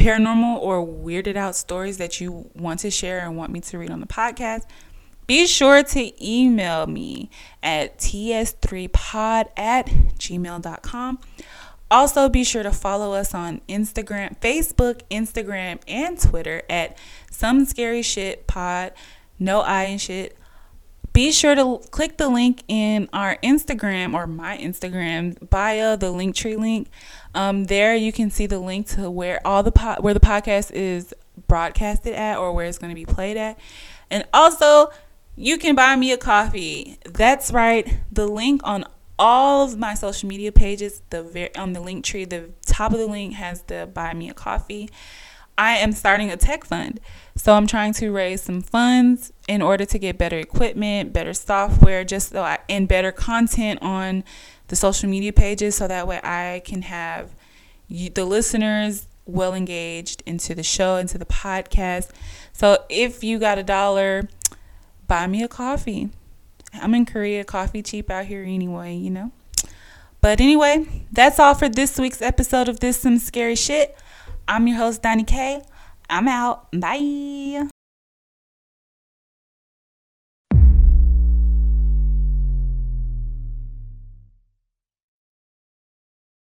paranormal 0.00 0.58
or 0.60 0.84
weirded 0.84 1.36
out 1.36 1.54
stories 1.54 1.98
that 1.98 2.20
you 2.20 2.50
want 2.54 2.80
to 2.80 2.90
share 2.90 3.18
and 3.20 3.36
want 3.36 3.52
me 3.52 3.60
to 3.60 3.78
read 3.78 3.90
on 3.90 4.00
the 4.00 4.06
podcast, 4.06 4.62
be 5.26 5.46
sure 5.46 5.82
to 5.82 6.26
email 6.26 6.86
me 6.86 7.28
at 7.62 7.98
ts3pod 7.98 9.48
at 9.56 9.86
gmail.com. 9.86 11.18
Also, 11.90 12.28
be 12.28 12.44
sure 12.44 12.62
to 12.62 12.72
follow 12.72 13.12
us 13.12 13.34
on 13.34 13.60
Instagram, 13.68 14.38
Facebook, 14.40 15.02
Instagram, 15.10 15.80
and 15.86 16.18
Twitter 16.18 16.62
at 16.70 16.96
Some 17.30 17.66
Scary 17.66 18.00
Shit 18.00 18.46
Pod, 18.46 18.92
no 19.38 19.60
I 19.60 19.84
and 19.84 20.00
shit. 20.00 20.36
Be 21.20 21.32
sure 21.32 21.54
to 21.54 21.82
click 21.90 22.16
the 22.16 22.30
link 22.30 22.62
in 22.66 23.06
our 23.12 23.36
Instagram 23.42 24.14
or 24.14 24.26
my 24.26 24.56
Instagram 24.56 25.50
bio, 25.50 25.94
the 25.94 26.06
Linktree 26.06 26.56
link. 26.56 26.88
Um, 27.34 27.64
there 27.64 27.94
you 27.94 28.10
can 28.10 28.30
see 28.30 28.46
the 28.46 28.58
link 28.58 28.86
to 28.92 29.10
where 29.10 29.46
all 29.46 29.62
the 29.62 29.70
po- 29.70 30.00
where 30.00 30.14
the 30.14 30.20
podcast 30.20 30.70
is 30.72 31.14
broadcasted 31.46 32.14
at 32.14 32.38
or 32.38 32.54
where 32.54 32.64
it's 32.64 32.78
going 32.78 32.88
to 32.88 32.94
be 32.94 33.04
played 33.04 33.36
at, 33.36 33.58
and 34.10 34.24
also 34.32 34.92
you 35.36 35.58
can 35.58 35.74
buy 35.74 35.94
me 35.94 36.10
a 36.10 36.16
coffee. 36.16 36.96
That's 37.04 37.52
right. 37.52 37.98
The 38.10 38.26
link 38.26 38.62
on 38.64 38.86
all 39.18 39.66
of 39.66 39.76
my 39.76 39.92
social 39.92 40.26
media 40.26 40.52
pages, 40.52 41.02
the 41.10 41.22
very 41.22 41.54
on 41.54 41.74
the 41.74 41.80
link 41.80 42.02
tree, 42.02 42.24
the 42.24 42.48
top 42.64 42.94
of 42.94 42.98
the 42.98 43.06
link 43.06 43.34
has 43.34 43.60
the 43.64 43.90
buy 43.92 44.14
me 44.14 44.30
a 44.30 44.34
coffee. 44.34 44.88
I 45.58 45.76
am 45.76 45.92
starting 45.92 46.30
a 46.30 46.36
tech 46.36 46.64
fund. 46.64 47.00
So 47.36 47.54
I'm 47.54 47.66
trying 47.66 47.92
to 47.94 48.10
raise 48.10 48.42
some 48.42 48.60
funds 48.60 49.32
in 49.48 49.62
order 49.62 49.84
to 49.84 49.98
get 49.98 50.18
better 50.18 50.38
equipment, 50.38 51.12
better 51.12 51.32
software, 51.32 52.04
just 52.04 52.30
so 52.30 52.42
I, 52.42 52.58
and 52.68 52.86
better 52.88 53.12
content 53.12 53.80
on 53.82 54.24
the 54.68 54.76
social 54.76 55.08
media 55.08 55.32
pages 55.32 55.76
so 55.76 55.88
that 55.88 56.06
way 56.06 56.20
I 56.22 56.62
can 56.64 56.82
have 56.82 57.34
the 57.88 58.24
listeners 58.24 59.08
well 59.26 59.54
engaged 59.54 60.22
into 60.26 60.54
the 60.54 60.62
show, 60.62 60.96
into 60.96 61.18
the 61.18 61.24
podcast. 61.24 62.10
So 62.52 62.84
if 62.88 63.24
you 63.24 63.38
got 63.38 63.58
a 63.58 63.62
dollar, 63.62 64.28
buy 65.06 65.26
me 65.26 65.42
a 65.42 65.48
coffee. 65.48 66.10
I'm 66.74 66.94
in 66.94 67.04
Korea, 67.06 67.44
coffee 67.44 67.82
cheap 67.82 68.10
out 68.10 68.26
here 68.26 68.42
anyway, 68.42 68.94
you 68.94 69.10
know. 69.10 69.32
But 70.20 70.40
anyway, 70.40 71.06
that's 71.10 71.38
all 71.38 71.54
for 71.54 71.68
this 71.68 71.98
week's 71.98 72.22
episode 72.22 72.68
of 72.68 72.80
This 72.80 72.98
Some 72.98 73.18
Scary 73.18 73.56
Shit. 73.56 73.96
I'm 74.50 74.66
your 74.66 74.78
host, 74.78 75.02
Donnie 75.02 75.22
K. 75.22 75.62
I'm 76.10 76.26
out. 76.26 76.72
Bye. 76.72 77.70